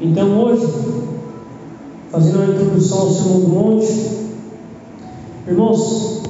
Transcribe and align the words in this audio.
Então 0.00 0.40
hoje, 0.40 0.64
fazendo 2.12 2.40
a 2.40 2.46
introdução 2.46 2.98
ao 3.00 3.10
Sermão 3.10 3.40
do 3.40 3.48
Monte, 3.48 3.92
irmãos, 5.48 6.22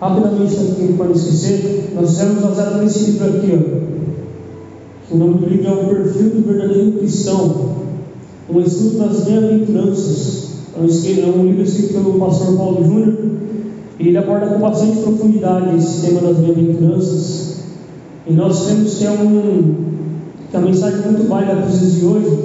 rapidamente 0.00 0.54
aqui 0.54 0.94
para 0.96 1.06
não 1.06 1.12
esquecer, 1.12 1.92
nós 1.94 2.10
fizemos 2.10 2.42
baseado 2.42 2.82
nesse 2.82 3.10
livro 3.10 3.28
aqui, 3.28 3.52
ó, 3.52 5.14
o 5.14 5.18
nome 5.18 5.34
do 5.34 5.46
livro 5.46 5.68
é 5.68 5.72
o 5.72 5.86
perfil 5.88 6.30
do 6.30 6.46
verdadeiro 6.46 6.92
cristão, 6.92 7.76
um 8.48 8.60
estudo 8.60 8.98
das 8.98 9.24
bem-aventuranças. 9.24 10.40
É 10.76 10.80
um 10.80 11.44
livro 11.44 11.62
escrito 11.62 11.92
pelo 11.92 12.18
pastor 12.18 12.56
Paulo 12.56 12.82
Júnior, 12.84 13.18
e 13.98 14.08
ele 14.08 14.16
aborda 14.16 14.46
com 14.46 14.60
bastante 14.60 14.98
profundidade 15.02 15.76
esse 15.76 16.06
tema 16.06 16.22
das 16.22 16.38
bem-aventuranças. 16.38 17.56
E 18.26 18.32
nós 18.32 18.64
temos 18.66 18.94
que 18.94 19.04
é 19.04 19.10
um 19.10 19.74
que 20.48 20.56
é 20.56 20.58
uma 20.58 20.68
mensagem 20.68 21.00
muito 21.02 21.28
válida 21.28 21.56
para 21.56 21.66
os 21.66 21.78
dias 21.78 21.92
de 21.94 22.04
hoje, 22.06 22.38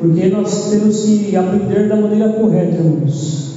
porque 0.00 0.28
nós 0.28 0.70
temos 0.70 1.04
que 1.04 1.36
aprender 1.36 1.88
da 1.90 1.96
maneira 1.96 2.30
correta, 2.30 2.76
irmãos. 2.76 3.50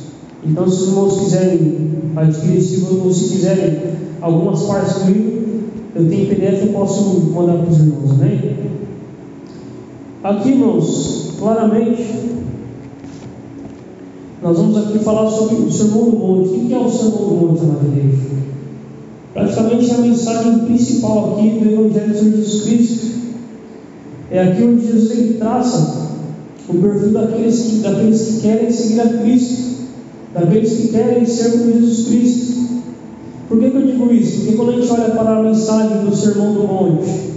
Então, 0.45 0.68
se 0.68 0.84
os 0.84 0.88
irmãos 0.90 1.20
quiserem 1.22 1.91
adquirir 2.18 2.58
esse 2.58 2.81
se 2.81 3.30
quiserem 3.30 3.80
algumas 4.20 4.63
partes 4.63 5.04
do 5.04 5.12
livro, 5.12 5.44
eu 5.95 6.09
tenho 6.09 6.27
PDF 6.27 6.66
e 6.66 6.73
posso 6.73 7.32
mandar 7.32 7.59
para 7.59 7.71
os 7.71 7.80
irmãos, 7.80 8.12
amém? 8.12 8.55
Aqui, 10.21 10.49
irmãos, 10.49 11.34
claramente, 11.40 12.09
nós 14.41 14.57
vamos 14.57 14.77
aqui 14.77 14.99
falar 14.99 15.30
sobre 15.30 15.55
o 15.55 15.71
Sermão 15.71 16.10
do 16.10 16.18
Monte. 16.18 16.49
O 16.49 16.68
que 16.68 16.73
é 16.73 16.77
o 16.77 16.90
Sermão 16.90 17.30
do 17.30 17.35
Monte, 17.35 17.62
amada 17.62 17.85
igreja? 17.85 18.34
Praticamente 19.34 19.91
é 19.91 19.94
a 19.94 19.98
mensagem 19.99 20.60
principal 20.60 21.35
aqui 21.35 21.52
do 21.52 21.70
Evangelho 21.70 22.13
de 22.13 22.20
Jesus 22.20 22.63
Cristo. 22.63 23.13
É 24.30 24.41
aqui 24.41 24.63
onde 24.63 24.85
Jesus 24.85 25.12
ele 25.12 25.34
traça 25.35 26.04
o 26.70 26.73
perfil 26.76 27.09
daqueles 27.12 27.59
que, 27.62 27.76
daqueles 27.80 28.22
que 28.22 28.41
querem 28.41 28.71
seguir 28.71 29.01
a 29.01 29.10
Cristo, 29.10 29.74
daqueles 30.34 30.74
que 30.74 30.88
querem 30.90 31.26
ser 31.26 31.51
como 31.51 31.74
Jesus 31.74 32.07
Cristo. 32.07 32.54
Por 33.49 33.60
que, 33.60 33.70
que 33.70 33.77
eu 33.77 33.85
digo 33.85 34.13
isso? 34.13 34.41
Porque 34.41 34.55
quando 34.55 34.70
a 34.70 34.73
gente 34.73 34.91
olha 34.91 35.10
para 35.12 35.38
a 35.38 35.43
mensagem 35.43 36.05
do 36.05 36.15
Sermão 36.15 36.54
do 36.54 36.68
Monte, 36.68 37.34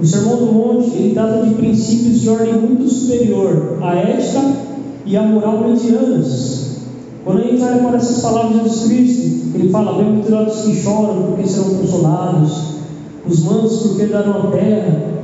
o 0.00 0.06
Sermão 0.06 0.36
do 0.36 0.52
Monte 0.52 0.96
ele 0.96 1.14
trata 1.14 1.44
de 1.44 1.54
princípios 1.54 2.20
de 2.20 2.28
ordem 2.28 2.54
muito 2.54 2.88
superior 2.88 3.78
à 3.82 3.96
ética 3.96 4.40
e 5.04 5.16
a 5.16 5.22
moral 5.22 5.68
medianas. 5.68 6.68
Quando 7.24 7.40
a 7.40 7.44
gente 7.44 7.62
olha 7.62 7.82
para 7.82 7.96
essas 7.96 8.22
palavras 8.22 8.62
de 8.62 8.68
Jesus 8.68 8.88
Cristo, 8.88 9.56
ele 9.56 9.68
fala: 9.70 9.98
Bem-aventurados 9.98 10.62
que 10.62 10.76
choram, 10.76 11.24
porque 11.24 11.48
serão 11.48 11.74
consolados, 11.74 12.74
os 13.28 13.42
mansos, 13.42 13.88
porque 13.88 14.06
darão 14.06 14.48
a 14.48 14.50
terra. 14.52 15.17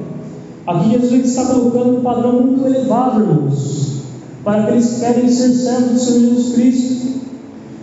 Aqui 0.66 0.92
Jesus 0.92 1.26
está 1.26 1.44
colocando 1.44 1.98
um 1.98 2.02
padrão 2.02 2.40
muito 2.40 2.66
elevado, 2.66 3.20
irmãos, 3.20 3.98
para 4.42 4.72
que 4.72 5.00
querem 5.00 5.28
ser 5.28 5.52
servos 5.52 5.92
do 5.92 5.98
Senhor 5.98 6.20
Jesus 6.20 6.54
Cristo. 6.54 7.04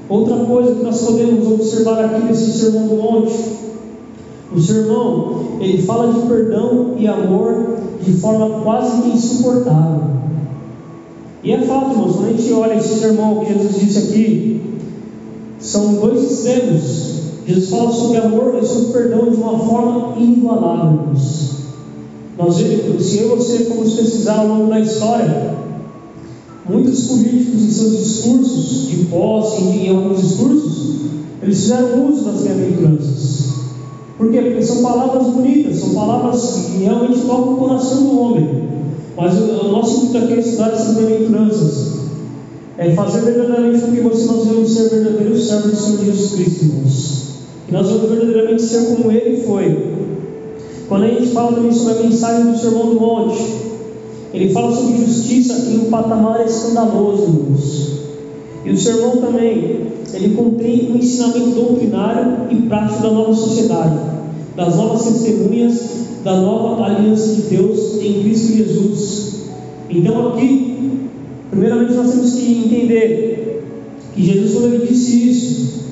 Outra 0.10 0.38
coisa 0.38 0.76
que 0.76 0.84
nós 0.84 1.00
podemos 1.02 1.48
observar 1.48 2.04
aqui 2.04 2.26
nesse 2.26 2.52
sermão 2.52 2.88
do 2.88 2.96
monte, 2.96 3.34
o 4.54 4.59
sermão, 4.59 5.44
ele 5.59 5.84
fala 5.84 6.12
de 6.12 6.28
perdão 6.28 6.96
e 6.98 7.08
amor 7.08 7.78
de 8.04 8.14
forma 8.14 8.62
quase 8.64 9.04
que 9.04 9.09
insuportável. 9.09 10.02
E 11.44 11.52
é 11.52 11.62
fato, 11.62 11.92
irmãos, 11.92 12.16
quando 12.16 12.30
a 12.30 12.34
gente 12.34 12.54
olha 12.54 12.74
esse 12.74 13.00
sermão 13.00 13.40
que 13.40 13.54
Jesus 13.54 13.80
disse 13.80 14.00
aqui, 14.00 14.62
são 15.59 15.94
dois 15.94 16.32
extremos. 16.32 17.12
Jesus 17.46 17.70
fala 17.70 17.92
sobre 17.92 18.18
amor 18.18 18.58
e 18.59 18.66
sobre 18.66 18.92
perdão 18.92 19.30
de 19.30 19.38
uma 19.38 19.59
forma 19.59 20.16
inigualável, 20.18 21.00
irmãos. 21.00 21.61
Nós, 22.38 22.56
se 22.56 23.18
eu 23.20 23.26
e 23.26 23.38
você 23.38 23.66
formos 23.66 23.94
pesquisar 23.94 24.40
ao 24.40 24.48
longo 24.48 24.70
da 24.70 24.80
história, 24.80 25.58
muitos 26.68 27.08
políticos 27.08 27.64
em 27.64 27.70
seus 27.70 27.98
discursos 27.98 28.88
de 28.88 29.06
posse, 29.06 29.62
em 29.62 29.90
alguns 29.90 30.22
discursos, 30.22 30.96
eles 31.41 31.62
fizeram 31.62 32.09
uso 32.09 32.24
das 32.24 32.41
bem-aventuranças. 32.41 33.52
Por 34.18 34.30
quê? 34.30 34.40
Porque 34.41 34.62
são 34.62 34.84
palavras 34.84 35.28
bonitas, 35.28 35.78
são 35.78 35.94
palavras 35.94 36.68
que 36.68 36.84
realmente 36.84 37.22
tocam 37.22 37.53
o 37.53 37.58
coração 37.58 38.03
do 38.03 38.20
homem. 38.20 38.70
Mas 39.18 39.34
o 39.36 39.70
nosso 39.70 40.06
intuito 40.06 40.25
aqui 40.25 40.34
é 40.34 40.40
estudar 40.40 40.72
essas 40.72 40.96
bem-aventuranças. 40.96 42.02
É 42.78 42.94
fazer 42.96 43.22
verdadeiramente 43.22 43.81
com 43.81 43.91
que 43.91 44.02
você 44.02 44.25
nós 44.25 44.46
venhamos 44.47 44.72
ser 44.72 44.90
verdadeiros 44.90 45.47
servos 45.47 45.72
do 45.72 45.78
Senhor 45.78 46.06
Jesus 46.06 46.31
Cristo, 46.31 46.66
irmãos. 46.66 47.22
Que 47.68 47.74
nós 47.74 47.88
vamos 47.88 48.09
verdadeiramente 48.09 48.62
ser 48.62 48.96
como 48.96 49.12
Ele 49.12 49.38
foi. 49.44 49.91
Quando 50.91 51.06
a 51.06 51.07
gente 51.07 51.28
fala 51.28 51.53
também 51.53 51.72
sobre 51.72 51.94
a 51.94 52.03
mensagem 52.03 52.52
do 52.52 52.57
Sermão 52.57 52.88
do 52.88 53.00
Monte, 53.00 53.41
ele 54.34 54.52
fala 54.52 54.75
sobre 54.75 54.97
justiça 54.97 55.72
em 55.72 55.88
um 55.88 55.90
patamar 55.90 56.46
escandaloso, 56.46 57.24
irmãos. 57.24 57.91
E 58.66 58.72
o 58.72 58.78
sermão 58.78 59.16
também, 59.16 59.88
ele 60.13 60.35
contém 60.35 60.91
um 60.91 60.97
ensinamento 60.97 61.52
doutrinário 61.52 62.40
e 62.50 62.56
prático 62.63 63.03
da 63.03 63.09
nova 63.09 63.34
sociedade, 63.34 64.00
das 64.57 64.75
novas 64.75 65.03
testemunhas 65.03 65.91
da 66.25 66.35
nova 66.41 66.84
aliança 66.84 67.35
de 67.35 67.41
Deus 67.44 67.96
em 68.02 68.23
Cristo 68.23 68.52
Jesus. 68.52 69.35
Então, 69.90 70.28
aqui, 70.28 71.08
primeiramente, 71.52 71.94
nós 71.94 72.12
temos 72.12 72.34
que 72.34 72.66
entender 72.66 73.63
que 74.13 74.22
Jesus, 74.22 74.56
quando 74.56 74.73
ele 74.73 74.88
disse 74.88 75.29
isso, 75.29 75.84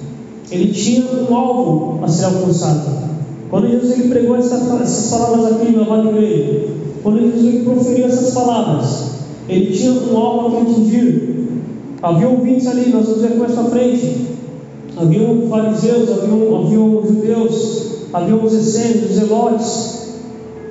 ele 0.52 0.74
tinha 0.74 1.06
um 1.06 1.34
alvo 1.34 2.04
a 2.04 2.08
ser 2.10 2.26
alcançado. 2.26 3.19
Quando 3.50 3.68
Jesus 3.68 3.94
ele 3.94 4.10
pregou 4.10 4.36
essa, 4.36 4.56
essas 4.82 5.10
palavras 5.10 5.54
aqui, 5.54 5.72
meu 5.72 5.84
amado 5.84 6.10
igreja, 6.10 6.68
quando 7.02 7.20
Jesus 7.20 7.46
ele 7.46 7.64
proferiu 7.64 8.06
essas 8.06 8.34
palavras, 8.34 9.10
ele 9.48 9.76
tinha 9.76 9.94
um 9.94 10.18
alvo 10.18 10.58
a 10.58 10.62
atingir. 10.62 11.48
Havia 12.02 12.30
ouvintes 12.30 12.68
ali, 12.68 12.92
nós 12.92 13.08
vamos 13.08 13.22
ver 13.22 13.36
mais 13.38 13.54
para 13.54 13.64
frente. 13.66 14.28
Havia 14.96 15.48
fariseus, 15.50 16.10
havia, 16.12 16.58
havia 16.58 17.08
judeus, 17.08 17.88
havia 18.14 18.36
os 18.36 18.54
essênios, 18.54 19.10
os 19.10 19.16
zelotes, 19.16 20.00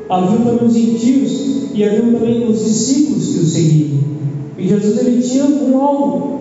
haviam 0.09 0.45
também 0.45 0.69
os 0.69 0.75
gentios 0.75 1.73
e 1.75 1.85
haviam 1.85 2.13
também 2.13 2.49
os 2.49 2.65
discípulos 2.65 3.27
que 3.27 3.41
o 3.41 3.45
seguiam. 3.45 3.99
E 4.57 4.69
Jesus 4.69 4.99
ele 4.99 5.23
tinha 5.23 5.45
um 5.45 5.81
alvo. 5.81 6.38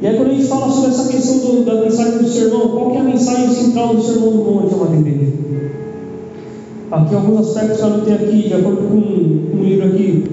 E 0.00 0.06
aí 0.06 0.16
quando 0.16 0.30
a 0.30 0.34
gente 0.34 0.46
fala 0.46 0.70
sobre 0.70 0.90
essa 0.90 1.08
questão 1.08 1.38
do, 1.38 1.64
da 1.64 1.74
mensagem 1.80 2.18
do 2.18 2.28
sermão, 2.28 2.68
qual 2.68 2.90
que 2.90 2.96
é 2.98 3.00
a 3.00 3.04
mensagem 3.04 3.48
central 3.54 3.94
do 3.94 4.02
sermão 4.02 4.30
do 4.30 4.44
monte, 4.44 4.74
amada 4.74 4.96
igreja? 4.96 5.32
Aqui 6.90 7.14
alguns 7.14 7.48
aspectos 7.48 7.78
que 7.78 7.82
eu 7.82 7.86
anotei 7.86 8.14
aqui, 8.14 8.48
de 8.48 8.54
acordo 8.54 8.88
com, 8.88 8.96
um 8.96 9.64
livro 9.64 9.88
aqui, 9.88 10.24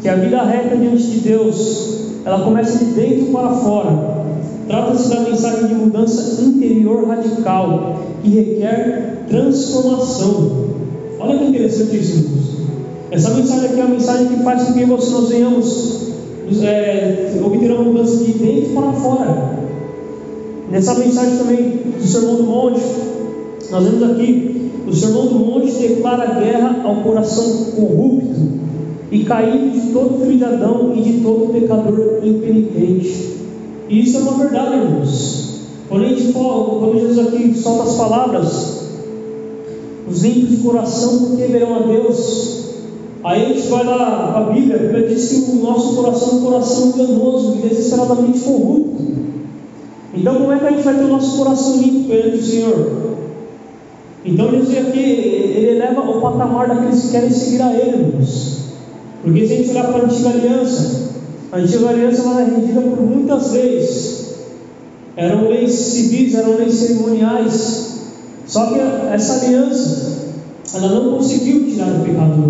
que 0.00 0.08
a 0.08 0.14
vida 0.14 0.42
reta 0.42 0.76
diante 0.76 1.02
de 1.02 1.20
Deus, 1.20 2.04
ela 2.24 2.44
começa 2.44 2.78
de 2.78 2.92
dentro 2.92 3.32
para 3.32 3.50
fora. 3.50 4.20
Trata-se 4.68 5.08
da 5.10 5.20
mensagem 5.20 5.66
de 5.66 5.74
mudança 5.74 6.40
interior 6.42 7.08
radical, 7.08 8.00
que 8.22 8.30
requer 8.30 9.24
transformação. 9.28 10.70
Olha 11.18 11.36
que 11.36 11.44
interessante 11.46 11.96
isso, 11.96 12.16
irmãos. 12.16 12.50
Essa 13.10 13.34
mensagem 13.34 13.70
aqui 13.70 13.80
é 13.80 13.84
uma 13.84 13.94
mensagem 13.94 14.28
que 14.28 14.42
faz 14.44 14.62
com 14.62 14.72
que 14.72 14.86
nós 14.86 15.28
venhamos 15.28 15.99
é, 16.62 17.40
obter 17.44 17.70
uma 17.72 17.84
mudança 17.84 18.24
de 18.24 18.32
dentro 18.32 18.74
para 18.74 18.92
fora. 18.92 19.60
Nessa 20.70 20.94
mensagem 20.94 21.38
também 21.38 21.82
do 21.98 22.06
Sermão 22.06 22.36
do 22.36 22.44
Monte, 22.44 22.80
nós 23.70 23.84
vemos 23.84 24.10
aqui, 24.10 24.70
o 24.86 24.92
Sermão 24.92 25.26
do 25.26 25.38
Monte 25.38 25.72
declara 25.72 26.40
guerra 26.40 26.82
ao 26.84 26.96
coração 27.02 27.72
corrupto 27.76 28.60
e 29.10 29.24
caído 29.24 29.70
de 29.70 29.92
todo 29.92 30.20
filho 30.20 30.38
de 30.38 30.44
Adão 30.44 30.92
e 30.96 31.02
de 31.02 31.20
todo 31.20 31.52
pecador 31.52 32.20
impenitente. 32.22 33.30
E 33.88 34.00
isso 34.00 34.18
é 34.18 34.20
uma 34.20 34.38
verdade, 34.38 34.76
irmãos. 34.76 35.60
Quando 35.88 36.04
a 36.04 36.08
gente 36.08 36.32
fala, 36.32 36.78
quando 36.78 37.00
Jesus 37.00 37.18
aqui 37.18 37.54
solta 37.54 37.82
as 37.82 37.96
palavras, 37.96 38.80
os 40.08 40.22
limpos 40.22 40.50
de 40.50 40.56
coração, 40.58 41.36
verão 41.36 41.74
a 41.74 41.78
Deus. 41.80 42.69
Aí 43.22 43.44
a 43.44 43.48
gente 43.48 43.68
vai 43.68 43.84
lá 43.84 44.38
a 44.38 44.52
Bíblia, 44.52 44.76
a 44.76 44.78
Bíblia 44.78 45.08
diz 45.08 45.28
que 45.28 45.50
o 45.50 45.56
nosso 45.56 45.94
coração 45.94 46.28
é 46.28 46.34
um 46.34 46.44
coração 46.44 46.88
enganoso 46.88 47.56
e 47.56 47.68
desesperadamente 47.68 48.40
corrupto. 48.40 49.02
Então, 50.14 50.34
como 50.36 50.52
é 50.52 50.58
que 50.58 50.66
a 50.66 50.70
gente 50.70 50.82
vai 50.82 50.94
ter 50.94 51.04
o 51.04 51.08
nosso 51.08 51.36
coração 51.36 51.76
limpo 51.76 52.08
perante 52.08 52.38
o 52.38 52.42
Senhor? 52.42 53.10
Então, 54.24 54.50
Jesus 54.50 54.76
aqui, 54.76 54.98
ele 54.98 55.76
eleva 55.76 56.00
o 56.00 56.20
patamar 56.20 56.68
daqueles 56.68 57.02
que 57.02 57.10
querem 57.10 57.30
seguir 57.30 57.62
a 57.62 57.72
Ele, 57.72 58.06
irmãos. 58.06 58.60
Porque 59.22 59.46
se 59.46 59.52
a 59.52 59.56
gente 59.56 59.70
olhar 59.70 59.92
para 59.92 60.02
a 60.02 60.04
antiga 60.04 60.30
aliança, 60.30 61.10
a 61.52 61.56
antiga 61.58 61.88
aliança 61.88 62.22
era 62.28 62.44
regida 62.44 62.80
por 62.80 63.00
muitas 63.00 63.52
leis. 63.52 64.34
Eram 65.16 65.48
leis 65.48 65.72
civis, 65.72 66.34
eram 66.34 66.56
leis 66.56 66.74
cerimoniais. 66.74 68.00
Só 68.46 68.66
que 68.66 68.80
essa 69.12 69.44
aliança, 69.44 70.34
ela 70.74 70.88
não 70.88 71.16
conseguiu 71.16 71.64
tirar 71.66 71.88
o 71.88 72.04
pecado 72.04 72.30
do 72.30 72.36
mundo. 72.38 72.49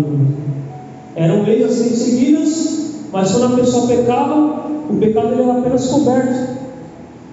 mas 3.11 3.31
quando 3.31 3.53
a 3.53 3.57
pessoa 3.57 3.87
pecava, 3.87 4.71
o 4.89 4.95
pecado 4.95 5.33
era 5.33 5.59
apenas 5.59 5.87
coberto. 5.87 6.61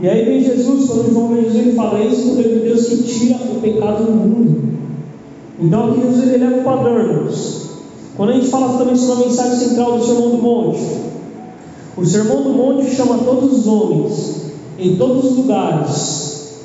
E 0.01 0.09
aí 0.09 0.25
vem 0.25 0.43
Jesus, 0.43 0.89
quando 0.89 1.13
João 1.13 1.29
vem 1.29 1.45
Jesus, 1.45 1.67
ele 1.67 1.73
fala: 1.73 2.01
Eis 2.01 2.19
o 2.19 2.31
poder 2.31 2.49
de 2.49 2.61
Deus 2.61 2.87
que 2.87 3.03
tira 3.03 3.37
o 3.37 3.61
pecado 3.61 4.05
do 4.05 4.13
mundo. 4.13 4.69
Então 5.61 5.91
aqui 5.91 6.01
Jesus 6.03 6.29
ele 6.29 6.45
leva 6.45 6.61
o 6.61 6.65
padrão, 6.65 6.99
irmãos. 6.99 7.69
Quando 8.17 8.31
a 8.31 8.33
gente 8.35 8.49
fala 8.49 8.79
também 8.79 8.97
sobre 8.97 9.25
a 9.25 9.27
mensagem 9.29 9.69
central 9.69 9.99
do 9.99 10.05
Sermão 10.05 10.31
do 10.31 10.39
Monte, 10.39 10.81
o 11.97 12.05
Sermão 12.05 12.43
do 12.43 12.51
Monte 12.51 12.91
chama 12.91 13.19
todos 13.19 13.59
os 13.59 13.67
homens, 13.67 14.53
em 14.79 14.97
todos 14.97 15.25
os 15.25 15.37
lugares, 15.37 16.59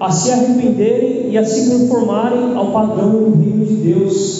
a 0.00 0.10
se 0.10 0.32
arrependerem 0.32 1.30
e 1.30 1.38
a 1.38 1.44
se 1.44 1.70
conformarem 1.70 2.54
ao 2.54 2.72
padrão 2.72 3.10
do 3.10 3.38
reino 3.38 3.64
de 3.64 3.74
Deus. 3.74 4.35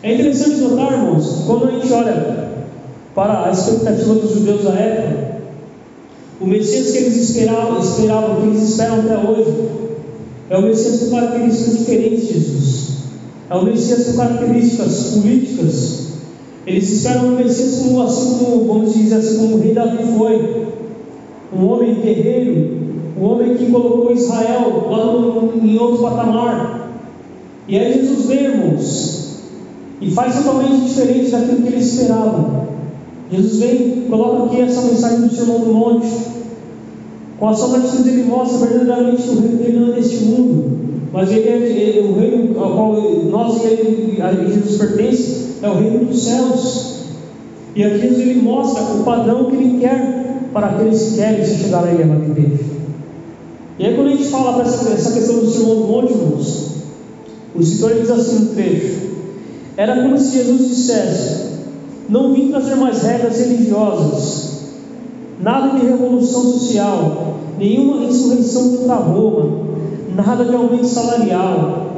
É 0.00 0.14
interessante 0.14 0.60
notar, 0.60 0.92
irmãos, 0.92 1.42
quando 1.44 1.68
a 1.68 1.70
gente 1.72 1.92
olha 1.92 2.48
para 3.16 3.46
a 3.46 3.50
expectativa 3.50 4.14
dos 4.14 4.32
judeus 4.32 4.62
da 4.62 4.70
época, 4.70 5.38
o 6.40 6.46
Messias 6.46 6.92
que 6.92 6.98
eles 6.98 7.16
esperavam, 7.16 7.80
esperavam, 7.80 8.36
que 8.36 8.46
eles 8.46 8.62
esperam 8.62 9.00
até 9.00 9.18
hoje, 9.18 9.68
é 10.50 10.56
o 10.56 10.62
Messias 10.62 11.00
com 11.00 11.10
características 11.10 11.78
diferentes 11.78 12.28
de 12.28 12.32
Jesus. 12.32 12.88
É 13.50 13.54
o 13.56 13.64
Messias 13.64 14.04
com 14.06 14.16
características 14.18 15.02
políticas. 15.14 16.08
Eles 16.64 16.92
esperam 16.92 17.30
um 17.30 17.36
Messias 17.36 17.82
como, 17.82 18.02
assim 18.02 18.38
como, 18.38 18.66
vamos 18.66 18.94
dizer 18.94 19.16
assim, 19.16 19.38
como 19.38 19.56
o 19.56 19.60
rei 19.60 19.74
Davi 19.74 19.98
foi. 20.16 20.68
Um 21.52 21.66
homem 21.66 21.94
guerreiro, 21.94 22.70
um 23.18 23.24
homem 23.24 23.56
que 23.56 23.66
colocou 23.66 24.12
Israel 24.12 24.86
lá 24.90 25.06
no, 25.06 25.60
em 25.60 25.76
outro 25.76 26.02
patamar. 26.02 26.88
E 27.66 27.76
aí 27.76 27.94
Jesus 27.94 28.26
vem, 28.26 28.44
irmãos, 28.44 29.17
e 30.00 30.10
faz 30.10 30.36
totalmente 30.36 30.86
diferente 30.86 31.30
daquilo 31.30 31.62
que 31.62 31.68
eles 31.68 31.92
esperavam. 31.92 32.68
Jesus 33.30 33.58
vem, 33.58 34.06
coloca 34.08 34.44
aqui 34.44 34.60
essa 34.62 34.82
mensagem 34.82 35.20
do 35.20 35.34
Sermão 35.34 35.60
do 35.60 35.72
Monte. 35.72 36.08
Com 37.38 37.48
a 37.48 37.54
sua 37.54 37.78
atitude 37.78 38.08
ele 38.08 38.24
mostra 38.24 38.66
verdadeiramente 38.66 39.28
o 39.28 39.40
reino 39.40 39.56
dele 39.58 39.78
não 39.78 39.92
é 39.92 39.96
neste 39.96 40.24
mundo, 40.24 40.78
mas 41.12 41.30
ele 41.30 41.48
é, 41.48 41.56
ele, 41.56 42.08
o 42.08 42.18
reino 42.18 42.60
ao 42.60 42.72
qual 42.72 43.00
nós 43.30 43.62
e 43.62 43.66
ele, 43.66 44.22
a 44.22 44.32
Jesus 44.32 44.76
pertence, 44.76 45.54
é 45.62 45.68
o 45.68 45.74
reino 45.74 46.04
dos 46.06 46.22
céus. 46.22 46.98
E 47.76 47.84
aqui 47.84 48.00
Jesus 48.00 48.18
ele 48.20 48.42
mostra 48.42 48.82
o 48.82 49.04
padrão 49.04 49.44
que 49.44 49.56
ele 49.56 49.78
quer 49.78 50.48
para 50.52 50.68
aqueles 50.68 51.02
que 51.02 51.14
querem 51.16 51.44
se 51.44 51.62
chegar 51.62 51.84
a 51.84 51.92
ele 51.92 52.04
na 52.04 52.16
igreja. 52.16 52.64
E 53.78 53.86
aí 53.86 53.94
quando 53.94 54.08
a 54.08 54.10
gente 54.10 54.24
fala 54.24 54.54
para 54.54 54.64
essa, 54.64 54.90
essa 54.90 55.12
questão 55.12 55.38
do 55.38 55.50
Sermão 55.50 55.76
do 55.76 55.86
Monte, 55.86 56.12
irmãos, 56.12 56.68
o 57.54 57.60
escritor 57.60 58.00
diz 58.00 58.10
assim 58.10 58.38
no 58.40 58.46
trecho, 58.54 59.07
era 59.78 60.02
como 60.02 60.18
se 60.18 60.36
Jesus 60.36 60.68
dissesse, 60.70 61.52
não 62.08 62.34
vim 62.34 62.50
trazer 62.50 62.74
mais 62.74 63.00
regras 63.00 63.38
religiosas, 63.38 64.64
nada 65.40 65.78
de 65.78 65.86
revolução 65.86 66.42
social, 66.42 67.36
nenhuma 67.56 68.02
insurreição 68.02 68.76
contra 68.76 68.96
Roma, 68.96 69.68
nada 70.16 70.44
de 70.44 70.52
aumento 70.52 70.88
salarial, 70.88 71.92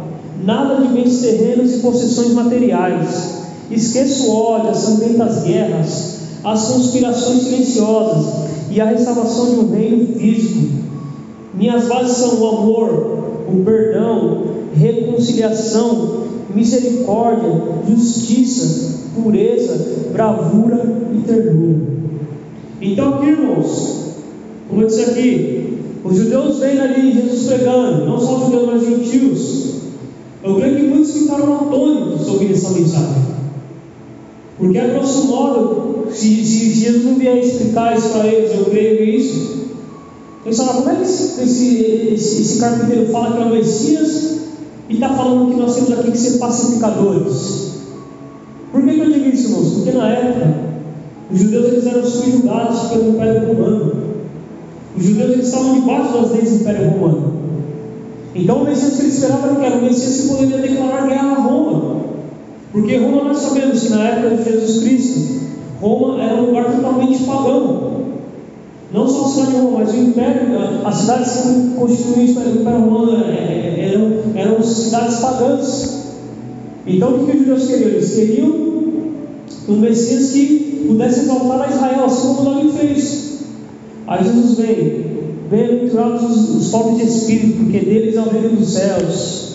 nada 0.45 0.83
de 0.83 0.89
bens 0.89 1.23
terrenos 1.23 1.75
e 1.75 1.79
possessões 1.79 2.35
materiais. 2.35 3.41
Esqueça 3.71 4.25
o 4.25 4.37
ódio, 4.37 4.69
as 4.69 4.77
sangrentas 4.77 5.43
guerras, 5.45 6.19
as 6.45 6.69
conspirações 6.69 7.45
silenciosas 7.45 8.27
e 8.71 8.79
a 8.79 8.85
restauração 8.85 9.55
de 9.55 9.57
um 9.57 9.71
reino 9.71 10.19
físico. 10.19 10.69
Minhas 11.55 11.89
bases 11.89 12.19
são 12.19 12.43
o 12.43 12.47
amor, 12.47 13.47
o 13.49 13.65
perdão, 13.65 14.43
reconciliação, 14.75 16.21
misericórdia, 16.55 17.51
justiça, 17.89 19.01
pureza, 19.15 20.11
bravura 20.13 20.83
e 21.15 21.21
ternura. 21.23 21.81
Então, 22.81 23.15
aqui, 23.15 23.27
irmãos, 23.27 24.01
como 24.69 24.83
eu 24.83 24.87
disse 24.87 25.03
aqui, 25.03 25.79
os 26.05 26.17
judeus 26.17 26.59
vêm 26.59 26.81
ali 26.81 27.13
Jesus 27.13 27.45
pregando, 27.45 28.07
não 28.07 28.19
só 28.19 28.39
os 28.39 28.45
judeus, 28.45 28.67
mas 28.67 28.83
os 28.83 28.89
gentios. 28.89 29.71
Eu 30.43 30.57
creio 30.57 30.77
que 30.77 30.83
muitos 30.87 31.13
ficaram 31.13 31.55
atônitos 31.55 32.27
ouvir 32.29 32.53
essa 32.53 32.71
mensagem. 32.71 33.31
Porque, 34.57 34.79
a 34.79 34.89
grosso 34.89 35.27
modo, 35.27 36.07
se, 36.11 36.45
se, 36.45 36.73
Jesus 36.73 37.05
não 37.05 37.17
vier 37.17 37.39
explicar 37.39 37.97
isso 37.97 38.11
para 38.11 38.27
eles, 38.27 38.53
eu 38.53 38.65
creio 38.67 38.99
que 38.99 39.05
isso. 39.05 39.61
Eles 40.45 40.57
falaram, 40.57 40.83
como 40.83 40.91
é 40.91 40.97
que 40.97 41.03
esse, 41.03 41.43
esse, 41.43 41.77
esse, 42.15 42.43
esse 42.43 42.61
carpinteiro 42.61 43.07
fala 43.11 43.37
que 43.37 43.43
é 43.43 43.47
o 43.47 43.51
Messias 43.51 44.41
e 44.91 44.95
está 44.95 45.09
falando 45.11 45.53
que 45.53 45.61
nós 45.61 45.77
temos 45.77 45.93
aqui 45.93 46.11
que 46.11 46.19
ser 46.19 46.39
pacificadores? 46.39 47.79
Por 48.73 48.83
que, 48.83 48.93
que 48.93 49.01
eu 49.01 49.13
digo 49.13 49.29
isso, 49.29 49.49
irmãos? 49.49 49.75
Porque 49.75 49.93
na 49.93 50.09
época, 50.11 50.55
os 51.33 51.39
judeus 51.39 51.67
eles 51.67 51.87
eram 51.87 52.05
subjugados 52.05 52.89
pelo 52.89 53.11
Império 53.11 53.47
Romano. 53.47 53.93
Os 54.97 55.05
judeus 55.05 55.31
eles 55.31 55.47
estavam 55.47 55.75
debaixo 55.81 56.13
das 56.13 56.33
leis 56.33 56.51
do 56.51 56.57
Império 56.57 56.91
Romano. 56.91 57.33
Então 58.35 58.63
o 58.63 58.65
Messias 58.65 58.97
que 58.97 59.03
eles 59.03 59.15
esperavam 59.15 59.63
era 59.63 59.77
o 59.77 59.83
Messias 59.83 60.23
que 60.23 60.29
poderia 60.29 60.59
declarar 60.59 61.07
guerra 61.07 61.37
a 61.37 61.41
Roma. 61.41 62.01
Porque 62.73 62.97
Roma 62.97 63.25
nós 63.25 63.39
sabemos 63.39 63.81
que 63.81 63.91
na 63.91 64.09
época 64.09 64.37
de 64.37 64.45
Jesus 64.45 64.83
Cristo, 64.83 65.41
Roma 65.81 66.21
era 66.21 66.35
um 66.35 66.47
lugar 66.47 66.65
totalmente 66.65 67.23
pagão. 67.23 67.91
Não 68.93 69.07
só 69.09 69.29
cidade 69.29 69.53
de 69.53 69.57
Roma, 69.59 69.79
mas 69.79 69.93
o 69.93 69.97
Império, 69.97 70.49
as 70.85 70.95
cidades 70.97 71.33
que 71.33 71.79
constituíam 71.79 72.43
o 72.43 72.61
Império 72.61 72.81
Romano 72.81 73.25
é, 73.25 73.31
é, 73.31 73.93
eram, 73.93 74.13
eram 74.35 74.63
cidades 74.63 75.21
pagãs. 75.21 76.01
Então 76.87 77.15
o 77.15 77.27
que 77.27 77.33
os 77.33 77.39
judeus 77.39 77.67
queriam? 77.67 77.89
Eles 77.89 78.15
queriam 78.15 78.71
um 79.69 79.77
Messias 79.77 80.31
que 80.33 80.87
pudesse 80.89 81.21
exaltar 81.21 81.63
a 81.63 81.69
Israel, 81.69 82.05
assim 82.05 82.35
como 82.35 82.51
Davi 82.51 82.73
fez. 82.73 83.45
Aí 84.09 84.25
Jesus 84.25 84.59
vem, 84.59 85.05
bem-aventurados 85.49 86.23
os, 86.25 86.57
os 86.57 86.69
pobres 86.71 86.97
de 86.97 87.05
espírito, 87.05 87.59
porque 87.59 87.79
deles 87.79 88.17
é 88.17 88.21
o 88.21 88.29
reino 88.29 88.57
dos 88.57 88.71
céus. 88.71 89.51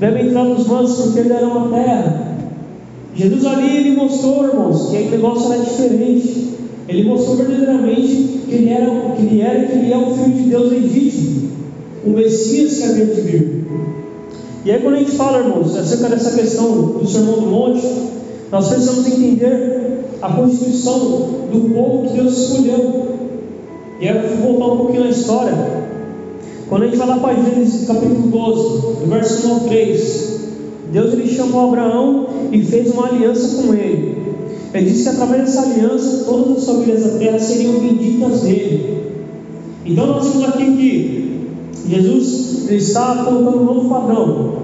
Bem-aventurados 0.00 0.62
os 0.62 0.66
mansos, 0.66 1.04
porque 1.06 1.28
deram 1.28 1.66
a 1.66 1.68
terra. 1.68 2.36
Jesus 3.14 3.46
ali, 3.46 3.76
ele 3.76 3.96
mostrou, 3.96 4.44
irmãos, 4.44 4.90
que 4.90 4.96
aquele 4.96 5.10
negócio 5.12 5.52
era 5.52 5.62
diferente. 5.62 6.46
Ele 6.88 7.08
mostrou 7.08 7.36
verdadeiramente 7.36 8.40
que 8.48 8.54
ele 8.54 8.70
era, 8.70 9.10
que 9.16 9.22
ele 9.22 9.40
era 9.40 9.66
que 9.66 9.72
ele 9.74 9.92
é 9.92 9.96
o 9.96 10.14
Filho 10.14 10.36
de 10.36 10.42
Deus 10.50 10.70
legítimo, 10.70 11.50
o 12.04 12.10
Messias 12.10 12.78
que 12.78 12.82
havia 12.84 13.06
de 13.06 13.20
vir. 13.22 13.66
E 14.64 14.70
aí, 14.70 14.80
quando 14.80 14.94
a 14.94 14.98
gente 14.98 15.12
fala, 15.12 15.38
irmãos, 15.38 15.76
acerca 15.76 16.08
dessa 16.08 16.36
questão 16.36 16.98
do 16.98 17.06
Sermão 17.06 17.40
do 17.40 17.46
Monte, 17.46 17.86
nós 18.50 18.68
precisamos 18.68 19.06
entender 19.06 20.00
a 20.22 20.32
constituição 20.32 20.98
do 21.52 21.72
povo 21.74 22.08
que 22.08 22.14
Deus 22.14 22.36
escolheu. 22.36 23.06
E 24.00 24.08
aí, 24.08 24.16
eu 24.16 24.36
vou 24.38 24.52
voltar 24.52 24.74
um 24.74 24.76
pouquinho 24.78 25.04
na 25.04 25.10
história. 25.10 25.54
Quando 26.68 26.82
a 26.82 26.86
gente 26.86 26.96
vai 26.96 27.06
lá 27.06 27.18
para 27.18 27.34
Gênesis 27.34 27.86
capítulo 27.86 28.26
12, 28.26 29.00
no 29.02 29.06
verso 29.06 29.46
1 29.46 29.50
ao 29.52 29.60
3, 29.60 30.40
Deus 30.92 31.12
ele 31.12 31.28
chamou 31.28 31.68
Abraão 31.68 32.26
e 32.50 32.60
fez 32.62 32.92
uma 32.92 33.06
aliança 33.06 33.62
com 33.62 33.72
ele. 33.72 34.16
Ele 34.76 34.90
disse 34.90 35.04
que 35.04 35.08
através 35.08 35.42
dessa 35.42 35.62
aliança 35.62 36.24
todas 36.24 36.58
as 36.58 36.66
famílias 36.66 37.02
da 37.02 37.18
terra 37.18 37.38
seriam 37.38 37.80
benditas 37.80 38.42
nele. 38.42 39.02
Então 39.86 40.06
nós 40.06 40.28
vemos 40.28 40.48
aqui 40.48 40.64
que 40.76 41.26
Jesus 41.88 42.70
está 42.70 43.24
colocando 43.24 43.62
um 43.62 43.64
novo 43.64 43.88
padrão. 43.88 44.56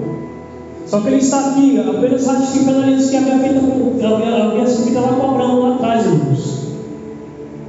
Só 0.87 1.00
que 1.00 1.09
ele 1.09 1.16
está 1.16 1.50
aqui 1.50 1.81
apenas 1.81 2.26
ratificando 2.26 2.81
a 2.81 2.83
aliança 2.83 3.11
que 3.11 3.16
havia 3.16 3.38
feita 3.38 3.61
com, 3.61 3.99
lá 4.02 5.12
com 5.14 5.31
Abraão 5.31 5.61
lá 5.61 5.75
atrás, 5.76 6.04
irmãos. 6.04 6.62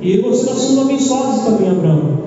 E 0.01 0.17
você 0.21 0.45
nós 0.45 0.57
somos 0.59 0.79
abençoados 0.79 1.45
também, 1.45 1.69
Abraão. 1.69 2.17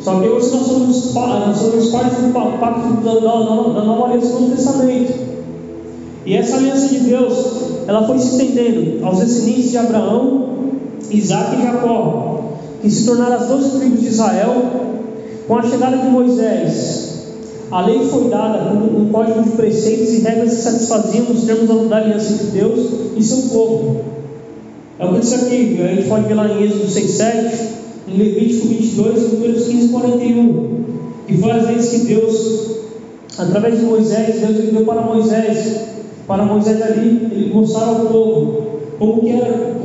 Só 0.00 0.20
que 0.20 0.28
hoje 0.28 0.50
nós 0.54 0.66
somos, 0.66 1.14
nós 1.14 1.56
somos 1.58 1.90
parte 1.90 2.22
do 2.22 2.32
pacto 2.32 3.02
da, 3.02 3.14
da, 3.14 3.20
da 3.20 3.84
nova 3.84 4.04
aliança 4.04 4.38
do 4.38 4.54
Testamento. 4.54 5.27
E 6.28 6.34
essa 6.34 6.56
aliança 6.56 6.88
de 6.88 6.98
Deus, 6.98 7.32
ela 7.86 8.06
foi 8.06 8.18
se 8.18 8.32
estendendo 8.32 9.02
aos 9.02 9.18
descendentes 9.18 9.70
de 9.70 9.78
Abraão, 9.78 10.58
Isaac 11.10 11.56
e 11.56 11.62
Jacó, 11.62 12.58
que 12.82 12.90
se 12.90 13.06
tornaram 13.06 13.36
as 13.36 13.48
doze 13.48 13.78
tribos 13.78 14.00
de 14.00 14.08
Israel, 14.08 14.62
com 15.46 15.56
a 15.56 15.62
chegada 15.62 15.96
de 15.96 16.06
Moisés. 16.08 17.28
A 17.70 17.80
lei 17.80 18.06
foi 18.10 18.28
dada 18.28 18.58
como 18.68 19.00
um 19.00 19.08
código 19.08 19.42
de 19.42 19.52
preceitos 19.52 20.12
e 20.12 20.20
regras 20.20 20.50
que 20.50 20.60
satisfaziam 20.60 21.30
os 21.30 21.44
termos 21.44 21.88
da 21.88 21.96
aliança 21.96 22.34
entre 22.34 22.46
Deus 22.48 22.90
e 23.16 23.24
seu 23.24 23.48
povo. 23.48 24.02
É 24.98 25.06
o 25.06 25.14
que 25.14 25.20
disse 25.20 25.34
aqui, 25.34 25.80
a 25.82 25.94
gente 25.94 26.08
pode 26.10 26.28
ver 26.28 26.34
lá 26.34 26.46
em 26.46 26.62
Êxodo 26.62 26.88
6,7, 26.88 27.52
em 28.06 28.18
Levítico 28.18 28.68
22, 28.68 29.32
números 29.32 29.66
15 29.66 29.86
e 29.86 29.88
41, 29.88 30.84
que 31.26 31.38
foi 31.38 31.50
as 31.52 31.66
leis 31.66 31.88
que 31.88 31.98
Deus, 32.00 32.70
através 33.38 33.78
de 33.78 33.86
Moisés, 33.86 34.40
Deus 34.40 34.72
deu 34.74 34.84
para 34.84 35.00
Moisés, 35.00 35.96
para 36.28 36.44
Moisés 36.44 36.80
ali, 36.82 37.26
ele 37.32 37.52
mostrar 37.54 37.88
ao 37.88 38.06
povo 38.06 38.62
como 38.98 39.22
que 39.22 39.30
era, 39.30 39.76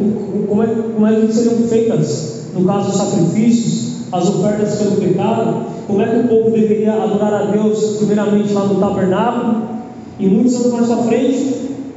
como 0.49 0.61
é, 0.61 0.67
como 0.67 1.07
é 1.07 1.21
que 1.21 1.33
seriam 1.33 1.67
feitas, 1.69 2.49
no 2.53 2.65
caso 2.65 2.87
dos 2.89 2.97
sacrifícios, 2.97 3.93
as 4.11 4.29
ofertas 4.29 4.75
pelo 4.75 4.97
pecado, 4.97 5.65
como 5.87 6.01
é 6.01 6.05
que 6.05 6.17
o 6.17 6.27
povo 6.27 6.51
deveria 6.51 6.93
adorar 7.01 7.33
a 7.33 7.45
Deus, 7.45 7.97
primeiramente 7.97 8.51
lá 8.51 8.65
no 8.65 8.79
tabernáculo, 8.79 9.63
e 10.19 10.27
muitos 10.27 10.55
anos 10.55 10.73
mais 10.73 10.87
para 10.87 10.97
frente, 11.03 11.55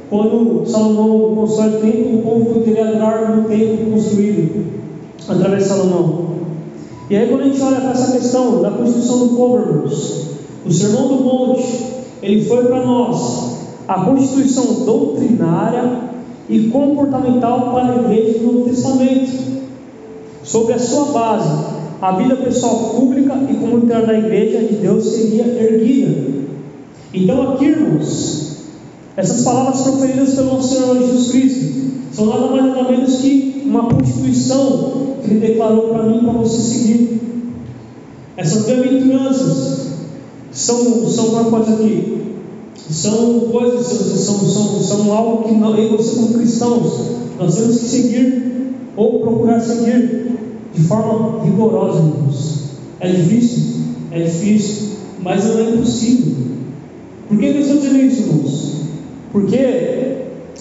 quando 0.09 0.65
Salomão 0.65 1.35
constrói 1.35 1.67
o 1.67 1.79
templo, 1.81 2.19
o 2.19 2.21
povo 2.21 2.53
poderia 2.53 2.87
adorar 2.87 3.35
no 3.35 3.43
templo 3.43 3.91
construído 3.91 4.65
através 5.27 5.63
de 5.63 5.69
Salomão. 5.69 6.27
E 7.09 7.15
aí, 7.15 7.27
quando 7.27 7.41
a 7.41 7.45
gente 7.45 7.61
olha 7.61 7.81
para 7.81 7.91
essa 7.91 8.13
questão 8.13 8.61
da 8.61 8.71
constituição 8.71 9.27
do 9.27 9.35
povo, 9.35 9.57
irmãos, 9.57 10.27
o 10.65 10.71
Sermão 10.71 11.07
do 11.09 11.23
Monte, 11.23 11.85
ele 12.21 12.43
foi 12.45 12.65
para 12.65 12.85
nós 12.85 13.46
a 13.87 14.05
constituição 14.05 14.85
doutrinária 14.85 16.01
e 16.49 16.67
comportamental 16.69 17.71
para 17.71 17.93
a 17.93 17.95
igreja 17.97 18.39
do 18.39 18.45
Novo 18.45 18.69
Testamento. 18.69 19.47
Sobre 20.43 20.73
a 20.73 20.79
sua 20.79 21.05
base, 21.11 21.49
a 22.01 22.11
vida 22.13 22.35
pessoal 22.37 22.91
pública 22.95 23.35
e 23.49 23.55
comunitária 23.55 24.07
da 24.07 24.17
igreja 24.17 24.59
de 24.59 24.75
Deus 24.75 25.05
seria 25.05 25.45
erguida. 25.45 26.37
Então, 27.13 27.53
aqui, 27.53 27.65
irmãos, 27.65 28.57
essas 29.15 29.43
palavras 29.43 29.81
proferidas 29.81 30.35
pelo 30.35 30.53
nosso 30.53 30.75
Senhor 30.75 30.99
Jesus 30.99 31.31
Cristo 31.31 31.87
são 32.13 32.27
nada 32.27 32.47
mais 32.47 32.65
nada 32.65 32.91
menos 32.91 33.17
que 33.17 33.63
uma 33.65 33.89
constituição 33.89 35.15
que 35.23 35.31
Ele 35.31 35.39
declarou 35.47 35.89
para 35.89 36.03
mim 36.03 36.19
para 36.19 36.33
você 36.33 36.61
seguir. 36.61 37.19
Essas 38.37 38.65
bem-aventuranças 38.65 39.87
são, 40.51 41.09
são 41.09 41.25
uma 41.29 41.45
coisa 41.45 41.73
aqui, 41.73 42.36
são 42.89 43.41
coisas, 43.51 43.85
são, 43.87 44.39
são, 44.39 44.79
são 44.81 45.13
algo 45.13 45.43
que 45.43 45.53
eu 45.53 45.85
e 45.85 45.97
você 45.97 46.15
como 46.15 46.33
cristãos, 46.33 47.17
nós 47.39 47.55
temos 47.55 47.79
que 47.79 47.85
seguir 47.85 48.73
ou 48.95 49.19
procurar 49.19 49.59
seguir 49.59 50.37
de 50.73 50.83
forma 50.83 51.43
rigorosa, 51.43 51.99
irmãos. 51.99 52.63
É 52.99 53.09
difícil? 53.09 53.81
É 54.11 54.21
difícil, 54.21 54.89
mas 55.21 55.45
não 55.45 55.59
é 55.59 55.69
impossível. 55.71 56.35
Por 57.27 57.37
que 57.37 57.45
eu 57.45 57.59
estou 57.59 57.77
dizendo 57.77 57.97
isso, 57.97 58.21
irmãos? 58.21 58.75
Porque 59.31 60.17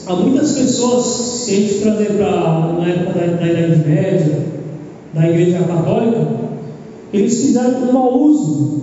há 0.07 0.15
muitas 0.17 0.53
pessoas, 0.53 1.05
se 1.05 1.51
a 1.51 1.55
gente 1.55 1.75
trazer 1.81 2.13
para 2.17 2.73
na 2.79 2.89
época 2.89 3.19
da, 3.19 3.27
da 3.37 3.47
Idade 3.47 3.89
Média, 3.89 4.47
da 5.15 5.31
Igreja 5.31 5.61
Católica, 5.61 6.27
eles 7.13 7.41
fizeram 7.41 7.89
um 7.89 7.93
mau 7.93 8.21
uso 8.21 8.81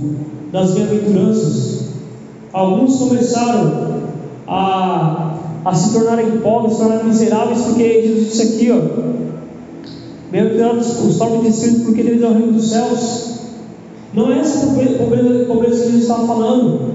das 0.52 0.72
bem-aventuranças. 0.72 1.73
Alguns 2.54 2.98
começaram 2.98 4.04
a, 4.48 5.40
a 5.66 5.74
se 5.74 5.92
tornarem 5.92 6.40
pobres, 6.40 6.74
se 6.74 6.80
tornarem 6.80 7.08
miseráveis, 7.08 7.62
porque 7.62 8.04
Jesus 8.04 8.28
disse 8.28 8.42
aqui, 8.44 8.72
ó, 8.72 9.90
bem-aventurados 10.32 11.04
os 11.04 11.18
pobres 11.18 11.42
de 11.42 11.48
espírito, 11.50 11.86
porque 11.86 12.02
eles 12.02 12.22
é 12.22 12.28
o 12.28 12.34
reino 12.34 12.54
dos 12.54 12.70
céus. 12.70 13.34
Não 14.14 14.32
é 14.32 14.40
essa 14.40 14.68
pobreza, 14.68 15.46
pobreza 15.46 15.78
que 15.78 15.92
Jesus 15.92 16.04
estava 16.04 16.28
falando. 16.28 16.94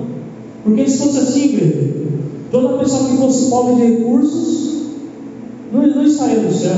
Porque 0.63 0.89
se 0.89 0.99
fosse 0.99 1.19
assim, 1.19 1.45
igreja, 1.47 1.91
toda 2.53 2.79
pessoa 2.79 3.09
que 3.09 3.17
fosse 3.17 3.51
pobre 3.51 3.75
de 3.75 3.83
recursos 3.83 4.83
não, 5.73 5.85
não 5.89 6.05
estaria 6.05 6.39
no 6.39 6.53
céu. 6.53 6.77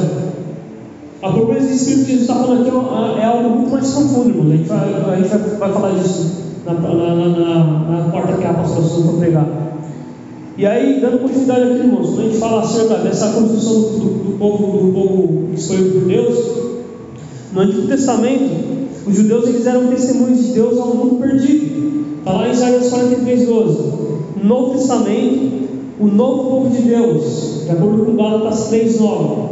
A 1.20 1.30
pobreza 1.32 1.66
de 1.66 1.74
espírito 1.74 2.06
que 2.06 2.12
Jesus 2.12 2.30
está 2.30 2.42
falando 2.42 2.62
aqui 2.62 2.70
é, 2.70 3.22
é 3.22 3.26
algo 3.26 3.50
muito 3.50 3.70
mais 3.72 3.90
profundo, 3.90 4.30
irmão. 4.30 4.50
A 4.50 4.56
gente 4.56 4.68
vai, 4.68 4.94
a 4.94 5.16
gente 5.16 5.28
vai, 5.28 5.38
vai 5.58 5.72
falar 5.72 5.98
disso 5.98 6.49
na, 6.64 6.72
na, 6.74 7.14
na, 7.14 8.04
na 8.04 8.10
quarta 8.10 8.36
que 8.36 8.44
a 8.44 8.54
pastora 8.54 8.86
for 8.86 9.18
pregar. 9.18 9.70
E 10.56 10.66
aí, 10.66 11.00
dando 11.00 11.20
continuidade 11.20 11.62
aqui, 11.62 11.86
irmãos, 11.86 12.08
quando 12.08 12.20
a 12.20 12.24
gente 12.24 12.38
fala 12.38 12.60
acerca 12.60 12.96
dessa 12.96 13.32
construção 13.32 13.80
do, 13.80 13.98
do, 13.98 14.38
povo, 14.38 14.86
do 14.86 14.92
povo 14.92 15.54
escolhido 15.54 16.00
por 16.00 16.08
Deus, 16.08 16.38
no 17.52 17.60
Antigo 17.60 17.86
Testamento, 17.86 18.50
os 19.06 19.16
judeus 19.16 19.48
eles 19.48 19.66
eram 19.66 19.86
testemunhos 19.86 20.44
de 20.44 20.52
Deus 20.52 20.78
ao 20.78 20.94
mundo 20.94 21.18
perdido. 21.20 22.18
Está 22.18 22.32
lá 22.32 22.48
em 22.48 22.52
Isaías 22.52 22.90
43, 22.90 23.46
12. 23.46 23.78
No 24.36 24.44
Novo 24.44 24.72
Testamento, 24.74 25.68
o 25.98 26.06
novo 26.06 26.50
povo 26.50 26.70
de 26.70 26.82
Deus, 26.82 27.62
de 27.64 27.70
acordo 27.70 28.04
com 28.04 28.16
Gálatas 28.16 28.68
3, 28.68 29.00
9, 29.00 29.42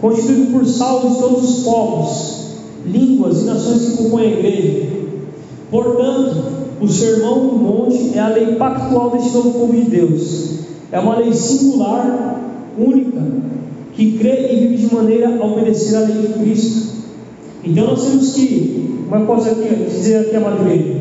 constituído 0.00 0.52
por 0.52 0.66
salvos 0.66 1.14
de 1.14 1.18
todos 1.20 1.58
os 1.58 1.64
povos, 1.64 2.46
línguas 2.86 3.42
e 3.42 3.44
nações 3.44 3.84
que 3.84 3.96
compõem 4.02 4.26
a 4.26 4.38
igreja. 4.38 4.86
Portanto, 5.70 6.53
o 6.84 6.88
sermão 6.88 7.48
do 7.48 7.56
monte 7.56 8.12
é 8.14 8.20
a 8.20 8.28
lei 8.28 8.54
pactual 8.56 9.10
deste 9.10 9.32
novo 9.32 9.52
povo 9.52 9.72
de 9.72 9.82
Deus. 9.82 10.58
É 10.92 10.98
uma 10.98 11.18
lei 11.18 11.32
singular, 11.32 12.40
única, 12.78 13.22
que 13.94 14.18
crê 14.18 14.52
e 14.52 14.68
vive 14.68 14.86
de 14.86 14.94
maneira 14.94 15.36
a 15.36 15.46
obedecer 15.46 15.96
à 15.96 16.00
lei 16.00 16.26
de 16.26 16.34
Cristo. 16.34 16.94
Então 17.64 17.86
nós 17.86 18.04
temos 18.04 18.34
que, 18.34 19.04
uma 19.06 19.24
coisa 19.24 19.52
aqui, 19.52 19.74
dizer 19.88 20.26
aqui 20.26 20.36
a 20.36 20.40
Madre, 20.40 21.00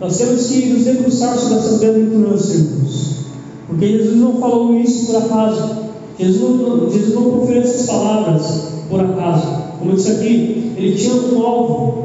nós 0.00 0.18
temos 0.18 0.46
que 0.46 0.66
nos 0.66 0.84
debruçar 0.84 1.38
sobre 1.38 1.58
essas 1.58 1.80
bem-aventuranças, 1.80 2.54
irmãos. 2.54 3.12
Porque 3.66 3.86
Jesus 3.86 4.16
não 4.18 4.34
falou 4.34 4.78
isso 4.78 5.06
por 5.06 5.16
acaso. 5.16 5.76
Jesus 6.18 6.60
não, 6.60 6.90
Jesus 6.90 7.14
não 7.14 7.30
proferiu 7.30 7.62
essas 7.62 7.86
palavras 7.86 8.62
por 8.90 9.00
acaso. 9.00 9.46
Como 9.78 9.92
eu 9.92 9.96
disse 9.96 10.10
aqui, 10.10 10.72
ele 10.76 10.94
tinha 10.94 11.14
um 11.14 11.46
alvo. 11.46 12.02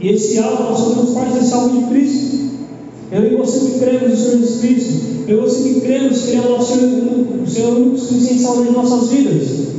E 0.00 0.08
esse 0.10 0.38
alvo, 0.38 0.64
nós 0.64 0.78
somos 0.78 1.10
parte 1.10 1.32
desse 1.32 1.52
alvo 1.52 1.76
de 1.76 1.84
Cristo. 1.86 2.41
Eu 3.12 3.30
e 3.30 3.36
você 3.36 3.72
que 3.72 3.78
cremos 3.78 4.08
no 4.08 4.16
Senhor 4.16 4.38
Jesus 4.38 4.60
Cristo. 4.60 5.28
Eu 5.28 5.38
e 5.38 5.40
você 5.42 5.68
que 5.68 5.80
cremos 5.82 6.22
que 6.22 6.30
Ele 6.30 6.38
é 6.38 6.46
o 6.46 6.50
nosso 6.50 6.78
Senhor 7.46 7.76
único 7.76 7.98
suficiente 7.98 8.40
salvador 8.40 8.66
de 8.68 8.72
nossas 8.72 9.10
vidas. 9.10 9.72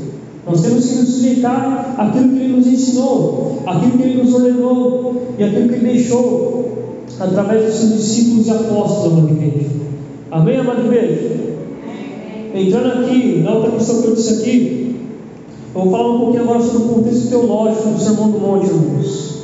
Nós 0.46 0.62
temos 0.62 0.86
que 0.86 0.96
nos 0.96 1.10
sujeitar 1.10 1.96
àquilo 1.98 2.30
que 2.30 2.44
Ele 2.44 2.58
nos 2.58 2.68
ensinou, 2.68 3.63
àquilo 3.66 3.98
que 3.98 4.04
Ele 4.04 4.22
nos 4.22 4.34
ordenou 4.36 5.24
e 5.40 5.44
àquilo 5.44 5.70
que 5.70 5.75
Ele 5.75 5.94
deixou 5.94 6.63
através 7.20 7.66
dos 7.66 7.75
seus 7.75 7.94
discípulos 7.94 8.48
e 8.48 8.52
apóstolos, 8.52 9.18
amado 9.18 9.32
igreja. 9.32 9.70
Amém, 10.30 10.58
amado 10.58 10.86
igreja? 10.86 11.32
Entrando 12.54 13.04
aqui 13.04 13.42
na 13.44 13.52
outra 13.52 13.72
questão 13.72 14.02
que 14.02 14.08
eu 14.10 14.16
disse 14.16 14.42
aqui, 14.42 14.96
eu 15.74 15.82
vou 15.82 15.92
falar 15.92 16.16
um 16.16 16.20
pouquinho 16.20 16.44
agora 16.44 16.62
sobre 16.62 16.78
o 16.78 16.90
contexto 16.90 17.30
teológico 17.30 17.90
do 17.90 18.00
Sermão 18.00 18.30
do 18.30 18.40
Monte, 18.40 18.68
irmãos. 18.68 19.38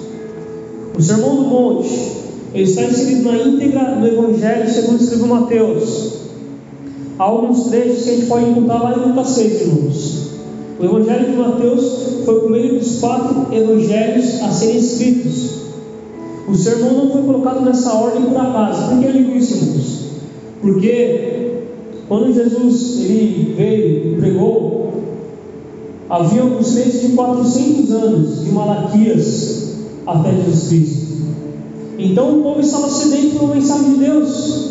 O 0.95 1.01
Sermão 1.01 1.35
do 1.37 1.41
Monte 1.41 2.18
ele 2.53 2.63
está 2.63 2.83
inserido 2.83 3.31
na 3.31 3.37
íntegra 3.37 3.95
do 3.95 4.07
Evangelho 4.07 4.69
segundo 4.69 5.01
escreveu 5.01 5.27
Mateus. 5.27 6.13
Há 7.19 7.23
alguns 7.23 7.65
trechos 7.65 8.03
que 8.03 8.09
a 8.09 8.13
gente 8.13 8.25
pode 8.27 8.49
encontrar 8.49 8.81
lá 8.81 8.97
em 8.97 9.09
Lucas 9.09 9.27
6, 9.29 9.61
irmãos. 9.61 10.29
O 10.79 10.85
Evangelho 10.85 11.31
de 11.31 11.37
Mateus 11.37 12.09
foi 12.25 12.37
o 12.37 12.41
primeiro 12.41 12.79
dos 12.79 12.99
quatro 12.99 13.53
evangelhos 13.53 14.41
a 14.41 14.51
serem 14.51 14.77
escritos. 14.77 15.59
O 16.47 16.55
sermão 16.55 16.93
não 16.93 17.11
foi 17.11 17.21
colocado 17.21 17.61
nessa 17.61 17.93
ordem 17.93 18.23
por 18.23 18.37
acaso. 18.37 18.89
Por 18.89 18.99
que 18.99 19.05
eu 19.05 19.11
digo 19.11 19.35
isso, 19.35 19.55
irmãos? 19.55 19.99
Porque 20.61 21.51
quando 22.07 22.33
Jesus 22.33 22.99
ele 23.01 23.53
veio 23.55 24.13
e 24.13 24.15
pregou, 24.19 24.93
havia 26.09 26.43
um 26.43 26.63
silêncio 26.63 27.09
de 27.09 27.15
400 27.15 27.91
anos 27.91 28.43
de 28.43 28.51
Malaquias 28.51 29.75
até 30.07 30.31
Jesus 30.31 30.67
Cristo. 30.69 31.09
Então 31.99 32.39
o 32.39 32.43
povo 32.43 32.61
estava 32.61 32.89
sedento 32.89 33.35
por 33.35 33.43
uma 33.43 33.55
mensagem 33.55 33.93
de 33.95 33.99
Deus. 33.99 34.69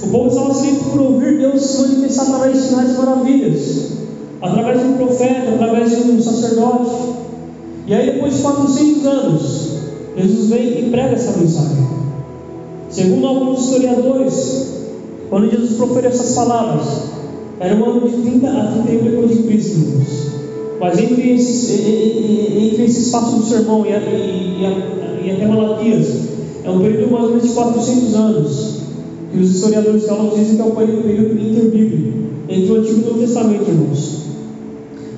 O 0.00 0.06
povo 0.10 0.28
estava 0.28 0.54
sedento 0.54 0.84
por 0.84 1.00
ouvir 1.00 1.38
Deus 1.38 1.60
se 1.60 1.82
manifestar 1.82 2.22
através 2.22 2.56
de 2.56 2.62
sinais 2.68 2.90
e 2.90 2.98
maravilhas, 2.98 3.92
através 4.40 4.80
de 4.80 4.86
um 4.86 4.92
profeta, 4.92 5.54
através 5.54 5.90
de 5.90 6.10
um 6.12 6.22
sacerdote. 6.22 6.90
E 7.88 7.94
aí, 7.94 8.12
depois 8.12 8.36
de 8.36 8.42
400 8.42 9.06
anos, 9.06 9.68
Jesus 10.16 10.50
vem 10.50 10.86
e 10.86 10.90
prega 10.90 11.16
essa 11.16 11.36
mensagem. 11.36 11.84
Segundo 12.90 13.26
alguns 13.26 13.64
historiadores, 13.64 14.72
quando 15.28 15.50
Jesus 15.50 15.72
proferiu 15.72 16.10
essas 16.10 16.32
palavras, 16.32 16.86
era 17.58 17.74
um 17.74 17.84
ano 17.84 18.08
de 18.08 18.16
30 18.22 18.48
a 18.48 18.82
31 18.84 19.02
depois 19.02 19.36
de 19.36 19.42
Cristo. 19.42 19.80
Mas 20.78 20.98
entre, 20.98 21.32
esses, 21.32 21.70
entre 21.70 22.84
esse 22.84 23.00
espaço 23.02 23.36
do 23.36 23.44
sermão 23.44 23.84
e, 23.84 23.90
e, 23.90 24.66
a, 24.66 25.24
e 25.24 25.30
até 25.30 25.46
Malaquias, 25.46 26.31
é 26.64 26.70
um 26.70 26.80
período 26.80 27.10
mais 27.10 27.24
ou 27.24 27.30
menos 27.30 27.48
de 27.48 27.54
400 27.54 28.14
anos, 28.14 28.78
que 29.32 29.38
os 29.38 29.50
historiadores 29.50 30.04
teólogos 30.04 30.38
dizem 30.38 30.56
que 30.56 30.62
é 30.62 30.64
um 30.64 30.70
período, 30.74 31.40
interbíblico, 31.40 32.18
entre 32.48 32.72
o 32.72 32.76
Antigo 32.76 32.98
e 32.98 33.02
o 33.02 33.06
Novo 33.06 33.18
Testamento, 33.18 33.68
irmãos. 33.68 34.22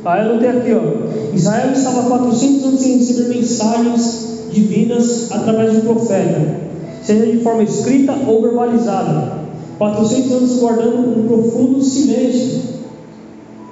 Aí 0.05 0.27
eu 0.27 0.35
notei 0.35 0.49
aqui, 0.49 0.73
ó. 0.73 1.35
Israel 1.35 1.73
estava 1.73 2.03
400 2.03 2.65
anos 2.65 2.81
sem 2.81 2.99
receber 2.99 3.29
mensagens 3.35 4.25
divinas 4.53 5.33
através 5.33 5.73
de 5.73 5.79
um 5.79 5.81
profeta, 5.81 6.61
seja 7.03 7.27
de 7.27 7.39
forma 7.39 7.63
escrita 7.63 8.15
ou 8.27 8.43
verbalizada. 8.43 9.45
400 9.79 10.33
anos 10.33 10.59
guardando 10.61 11.19
um 11.19 11.27
profundo 11.27 11.83
silêncio. 11.83 12.63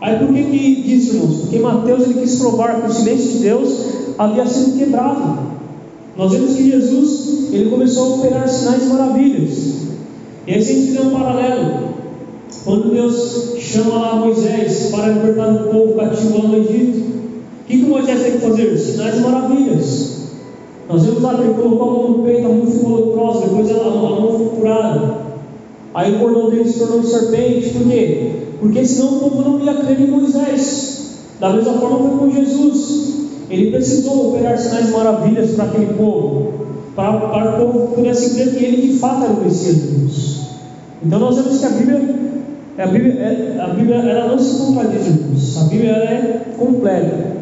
Aí 0.00 0.18
por 0.18 0.34
que 0.34 0.42
que 0.42 0.82
diz, 0.82 1.14
irmãos? 1.14 1.42
Porque 1.42 1.58
Mateus 1.60 2.02
ele 2.02 2.14
quis 2.14 2.36
provar 2.36 2.80
que 2.80 2.88
o 2.88 2.92
silêncio 2.92 3.32
de 3.32 3.38
Deus 3.38 3.86
havia 4.18 4.46
sido 4.46 4.76
quebrado. 4.76 5.51
Nós 6.16 6.32
vemos 6.32 6.54
que 6.54 6.70
Jesus 6.70 7.52
ele 7.52 7.70
começou 7.70 8.04
a 8.04 8.16
operar 8.16 8.48
sinais 8.48 8.84
e 8.84 8.86
maravilhas. 8.86 9.82
E 10.46 10.54
aí, 10.54 10.62
se 10.62 10.72
a 10.72 10.74
gente 10.74 10.86
fizer 10.88 11.02
um 11.02 11.10
paralelo, 11.10 11.92
quando 12.64 12.92
Deus 12.92 13.54
chama 13.58 13.94
lá 13.94 14.16
Moisés 14.16 14.90
para 14.90 15.08
libertar 15.08 15.52
o 15.52 15.68
povo 15.68 15.94
cativo 15.94 16.42
lá 16.42 16.48
no 16.48 16.56
Egito, 16.56 16.98
o 16.98 17.64
que, 17.66 17.78
que 17.78 17.84
Moisés 17.84 18.22
tem 18.22 18.32
que 18.32 18.38
fazer? 18.38 18.76
Sinais 18.76 19.16
e 19.16 19.20
maravilhas. 19.20 20.22
Nós 20.88 21.04
vemos 21.04 21.22
lá 21.22 21.34
que 21.34 21.42
ele 21.42 21.54
colocou 21.54 21.82
a 21.82 21.92
mão 21.92 22.10
no 22.10 22.24
peito, 22.24 22.46
a 22.46 22.48
mão 22.48 22.66
ficou 22.66 22.96
leprosa, 22.96 23.46
depois 23.46 23.70
a 23.70 23.84
mão 23.84 24.32
ficou 24.32 24.50
curada. 24.56 25.22
Aí 25.94 26.14
o 26.14 26.18
cordão 26.18 26.50
dele 26.50 26.68
se 26.68 26.78
tornou 26.78 27.02
serpente, 27.02 27.70
por 27.70 27.86
quê? 27.86 28.30
Porque 28.60 28.84
senão 28.84 29.16
o 29.16 29.20
povo 29.20 29.42
não 29.42 29.64
ia 29.64 29.74
crer 29.74 30.00
em 30.00 30.10
Moisés. 30.10 31.18
Da 31.38 31.50
mesma 31.50 31.74
forma 31.74 31.98
foi 31.98 32.18
com 32.18 32.30
Jesus. 32.30 33.12
Ele 33.52 33.70
precisou 33.70 34.30
operar 34.30 34.56
sinais 34.56 34.88
maravilhas 34.90 35.50
para 35.50 35.66
aquele 35.66 35.92
povo, 35.92 36.52
para, 36.96 37.20
para 37.20 37.50
o 37.50 37.66
povo 37.66 37.94
pudesse 37.94 38.34
crer 38.34 38.54
que 38.54 38.64
ele 38.64 38.92
de 38.92 38.98
fato 38.98 39.24
era 39.24 39.32
o 39.34 39.44
Messias 39.44 39.76
de 39.76 39.88
Deus. 39.88 40.42
Então 41.04 41.18
nós 41.18 41.36
vemos 41.36 41.60
que 41.60 41.66
a 41.66 41.70
Bíblia 41.70 42.22
a 42.78 42.86
Bíblia, 42.86 43.12
é, 43.20 43.60
a 43.60 43.68
Bíblia 43.68 43.96
ela 43.96 44.28
não 44.28 44.38
se 44.38 44.56
contradiz, 44.58 45.06
irmãos. 45.06 45.58
A 45.58 45.64
Bíblia 45.64 45.90
ela 45.90 46.10
é 46.10 46.44
completa. 46.58 47.32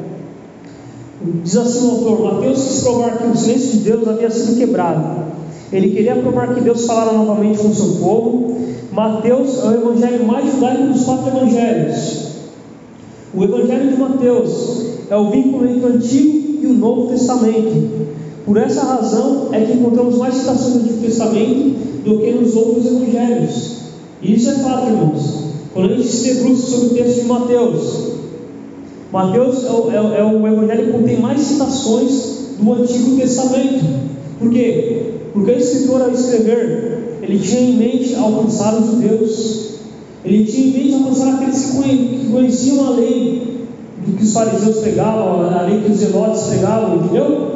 Diz 1.45 1.57
assim 1.57 1.87
o 1.87 1.91
autor: 1.91 2.35
Mateus 2.35 2.65
quis 2.65 2.83
provar 2.83 3.19
que 3.19 3.29
o 3.29 3.37
silêncio 3.37 3.79
de 3.79 3.79
Deus 3.79 4.09
havia 4.09 4.31
sido 4.31 4.59
quebrado. 4.59 5.31
Ele 5.73 5.91
queria 5.91 6.17
provar 6.17 6.53
que 6.55 6.61
Deus 6.61 6.85
falara 6.85 7.13
novamente 7.13 7.59
com 7.61 7.69
o 7.69 7.75
seu 7.75 8.01
povo. 8.05 8.59
Mateus 8.91 9.63
é 9.63 9.69
o 9.69 9.75
evangelho 9.75 10.27
mais 10.27 10.51
judaico 10.51 10.83
dos 10.89 11.05
quatro 11.05 11.29
evangelhos. 11.29 12.31
O 13.33 13.45
evangelho 13.45 13.93
de 13.93 13.97
Mateus 13.97 15.00
é 15.11 15.17
o 15.17 15.29
vínculo 15.29 15.69
entre 15.69 15.85
o 15.85 15.89
Antigo 15.89 16.61
e 16.63 16.67
o 16.67 16.73
Novo 16.73 17.09
Testamento. 17.09 18.07
Por 18.47 18.57
essa 18.57 18.83
razão 18.83 19.49
é 19.53 19.61
que 19.61 19.73
encontramos 19.73 20.17
mais 20.17 20.37
citações 20.37 20.75
do 20.75 20.81
Antigo 20.81 21.01
Testamento 21.03 21.77
do 22.05 22.19
que 22.19 22.31
nos 22.31 22.55
outros 22.55 22.87
evangelhos. 22.87 23.77
E 24.23 24.35
isso 24.35 24.51
é 24.51 24.55
fato, 24.55 24.87
irmãos. 24.87 25.51
Quando 25.75 25.93
a 25.93 25.97
gente 25.97 26.09
se 26.09 26.35
debruça 26.35 26.71
sobre 26.71 26.87
o 26.87 26.91
texto 26.91 27.23
de 27.23 27.27
Mateus, 27.27 28.11
Mateus 29.13 29.65
é 29.65 29.71
o, 29.71 29.91
é, 29.91 30.21
é 30.21 30.25
o 30.25 30.47
evangelho 30.47 30.87
que 30.87 30.93
contém 30.93 31.21
mais 31.21 31.41
citações 31.41 32.39
do 32.61 32.73
Antigo 32.73 33.17
Testamento. 33.17 33.85
Por 34.39 34.51
quê? 34.51 35.03
Porque 35.33 35.51
o 35.51 35.59
escritor, 35.59 36.03
ao 36.03 36.11
escrever, 36.11 37.19
ele 37.23 37.39
tinha 37.41 37.63
em 37.63 37.77
mente 37.77 38.15
alcançar 38.15 38.81
os 38.81 38.87
judeus, 38.87 39.71
ele 40.25 40.45
tinha 40.45 40.69
em 40.69 40.71
mente 40.71 40.95
alcançar 40.95 41.35
aqueles 41.35 41.65
que 41.65 42.29
conheciam 42.31 42.87
a 42.87 42.91
lei 42.91 43.60
do 44.07 44.17
que 44.17 44.25
os 44.25 44.33
fariseus 44.33 44.79
pregavam, 44.79 45.43
a 45.43 45.63
lei 45.63 45.81
que 45.81 45.93
os 45.93 45.99
zelotes 45.99 46.43
pregavam, 46.45 46.97
entendeu? 46.97 47.51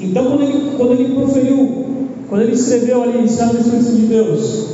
Então, 0.00 0.24
quando 0.26 0.42
ele, 0.42 0.70
quando 0.76 0.92
ele 0.92 1.14
proferiu, 1.14 1.86
quando 2.28 2.42
ele 2.42 2.52
escreveu 2.52 3.02
ali, 3.02 3.18
iniciado 3.18 3.54
no 3.54 3.60
Espírito 3.60 3.96
de 3.96 4.06
Deus, 4.06 4.66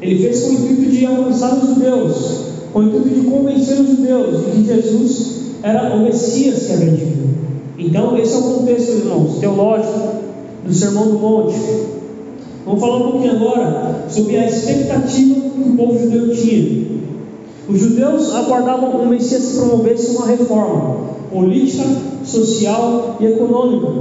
ele 0.00 0.22
fez 0.22 0.42
com 0.42 0.50
o 0.50 0.52
intuito 0.54 0.90
de 0.90 1.06
alcançar 1.06 1.54
os 1.54 1.68
judeus, 1.68 2.40
com 2.72 2.78
o 2.80 2.82
intuito 2.84 3.08
de 3.08 3.26
convencer 3.26 3.80
os 3.80 3.88
judeus 3.88 4.44
de 4.44 4.50
que 4.52 4.64
Jesus 4.64 5.40
era 5.62 5.94
o 5.94 6.00
Messias 6.00 6.66
que 6.66 6.72
havia 6.72 6.90
vindo. 6.90 7.30
Então, 7.78 8.16
esse 8.16 8.34
é 8.34 8.38
o 8.38 8.42
contexto, 8.42 8.90
irmãos, 8.92 9.38
teológico 9.38 10.20
do 10.66 10.72
Sermão 10.72 11.08
do 11.08 11.18
Monte. 11.18 11.56
Vamos 12.64 12.80
falar 12.80 12.96
um 12.98 13.12
pouquinho 13.12 13.36
agora 13.36 14.04
sobre 14.08 14.36
a 14.36 14.46
expectativa 14.46 15.40
que 15.40 15.68
o 15.68 15.76
povo 15.76 15.98
judeu 15.98 16.34
tinha. 16.34 16.86
Os 17.70 17.78
judeus 17.78 18.34
aguardavam 18.34 19.00
um 19.00 19.06
Messias 19.06 19.46
que 19.46 19.58
promovesse 19.58 20.16
uma 20.16 20.26
reforma 20.26 20.96
política, 21.30 21.84
social 22.24 23.16
e 23.20 23.26
econômica. 23.26 23.92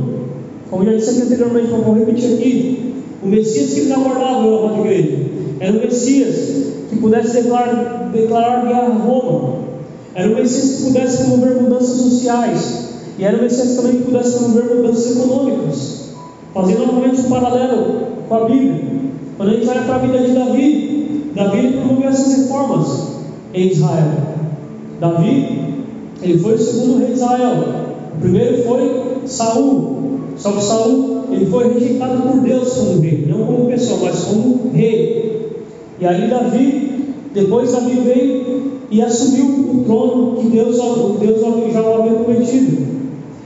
Como 0.72 0.84
já 0.84 0.94
disse 0.94 1.12
aqui 1.12 1.22
anteriormente, 1.22 1.68
mas 1.72 1.86
vou 1.86 1.94
repetir 1.94 2.34
aqui. 2.34 2.94
O 3.22 3.28
Messias 3.28 3.74
que 3.74 3.82
eles 3.82 3.92
aguardavam 3.92 4.72
na 4.72 4.80
igreja 4.80 5.18
era 5.60 5.78
o 5.78 5.82
Messias 5.82 6.74
que 6.90 6.96
pudesse 6.96 7.44
declarar, 7.44 8.10
declarar 8.12 8.66
guerra 8.66 8.88
a 8.88 9.06
Roma. 9.06 9.60
Era 10.16 10.32
o 10.32 10.36
Messias 10.36 10.78
que 10.78 10.84
pudesse 10.86 11.18
promover 11.18 11.62
mudanças 11.62 11.96
sociais. 11.96 12.90
E 13.20 13.24
era 13.24 13.38
o 13.38 13.42
Messias 13.44 13.76
também 13.76 13.98
que 13.98 14.06
pudesse 14.06 14.40
promover 14.40 14.78
mudanças 14.78 15.16
econômicas. 15.16 16.10
Fazendo 16.56 16.88
novamente 16.88 17.22
um 17.22 17.30
paralelo 17.30 18.02
com 18.28 18.36
a 18.36 18.46
Bíblia. 18.46 18.82
Quando 19.38 19.50
a 19.50 19.54
gente 19.54 19.70
olha 19.70 19.82
para 19.84 19.96
a 19.96 20.00
vida 20.00 20.18
de 20.18 20.34
Davi, 20.34 21.32
Davi 21.36 21.74
promoveu 21.74 22.10
essas 22.10 22.36
reformas 22.36 23.19
em 23.54 23.68
Israel. 23.68 24.12
Davi, 25.00 25.60
ele 26.22 26.40
foi 26.40 26.56
o 26.56 26.60
segundo 26.60 27.00
rei 27.00 27.08
de 27.08 27.14
Israel. 27.14 27.54
O 28.16 28.22
primeiro 28.22 28.64
foi 28.64 29.22
Saul. 29.26 30.00
Só 30.38 30.52
que 30.54 30.64
Saul, 30.64 31.24
ele 31.32 31.46
foi 31.48 31.74
rejeitado 31.74 32.22
por 32.22 32.40
Deus 32.42 32.74
como 32.74 33.02
rei, 33.02 33.26
não 33.28 33.46
como 33.46 33.66
pessoa, 33.66 34.00
mas 34.04 34.24
como 34.24 34.72
rei. 34.74 35.64
E 36.00 36.06
aí 36.06 36.30
Davi, 36.30 37.14
depois 37.34 37.72
Davi 37.72 38.00
veio 38.00 38.80
e 38.90 39.02
assumiu 39.02 39.46
o 39.46 39.84
trono 39.86 40.38
que 40.38 40.48
Deus, 40.48 40.78
Deus 41.20 41.42
já 41.74 41.80
havia 41.80 42.14
prometido. 42.14 42.88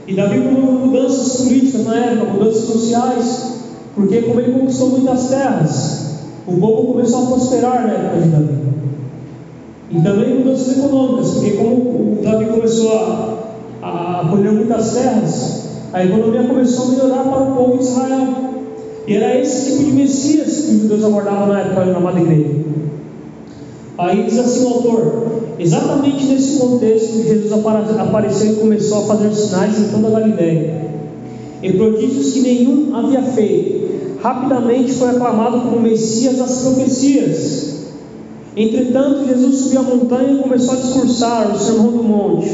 E 0.06 0.14
Davi 0.14 0.40
promoveu 0.40 0.86
mudanças 0.86 1.40
políticas 1.40 1.84
na 1.84 1.96
época, 1.96 2.32
mudanças 2.32 2.64
sociais, 2.64 3.54
porque 3.94 4.22
como 4.22 4.40
ele 4.40 4.52
conquistou 4.52 4.90
muitas 4.90 5.28
terras, 5.28 6.14
o 6.46 6.56
povo 6.58 6.92
começou 6.92 7.24
a 7.24 7.26
prosperar 7.26 7.86
na 7.86 7.92
época 7.92 8.20
de 8.20 8.28
Davi. 8.28 8.53
E 9.94 10.00
também 10.00 10.38
mudanças 10.38 10.76
econômicas, 10.76 11.30
porque 11.34 11.50
como 11.52 11.74
o 11.74 12.18
Davi 12.20 12.46
começou 12.46 12.92
a, 12.98 13.38
a 13.80 14.28
colher 14.28 14.52
muitas 14.52 14.92
terras, 14.92 15.68
a 15.92 16.04
economia 16.04 16.42
começou 16.42 16.86
a 16.86 16.90
melhorar 16.90 17.22
para 17.24 17.42
o 17.44 17.54
povo 17.54 17.78
de 17.78 17.84
Israel. 17.84 18.28
E 19.06 19.14
era 19.14 19.38
esse 19.38 19.70
tipo 19.70 19.84
de 19.84 19.92
Messias 19.92 20.62
que 20.62 20.74
os 20.74 20.82
judeus 20.82 21.04
aguardavam 21.04 21.46
na 21.46 21.60
época 21.60 21.84
da 21.84 21.96
amada 21.96 22.20
igreja. 22.20 22.64
Aí 23.96 24.24
diz 24.24 24.38
assim 24.38 24.64
o 24.64 24.68
autor: 24.68 25.26
exatamente 25.58 26.24
nesse 26.24 26.58
contexto, 26.58 27.22
Jesus 27.22 27.52
apareceu 27.52 28.52
e 28.52 28.56
começou 28.56 29.04
a 29.04 29.06
fazer 29.06 29.32
sinais 29.32 29.78
em 29.78 29.88
toda 29.90 30.08
a 30.08 30.20
Galiléia, 30.20 30.90
e 31.62 31.72
prodígios 31.72 32.32
que 32.32 32.40
nenhum 32.40 32.96
havia 32.96 33.22
feito. 33.22 33.84
Rapidamente 34.20 34.92
foi 34.92 35.10
aclamado 35.10 35.60
como 35.60 35.80
Messias 35.80 36.38
das 36.38 36.62
profecias. 36.62 37.63
Entretanto, 38.56 39.26
Jesus 39.26 39.56
subiu 39.56 39.80
a 39.80 39.82
montanha 39.82 40.32
e 40.32 40.42
começou 40.42 40.74
a 40.74 40.76
discursar 40.76 41.54
o 41.54 41.58
sermão 41.58 41.88
do 41.88 42.04
monte. 42.04 42.50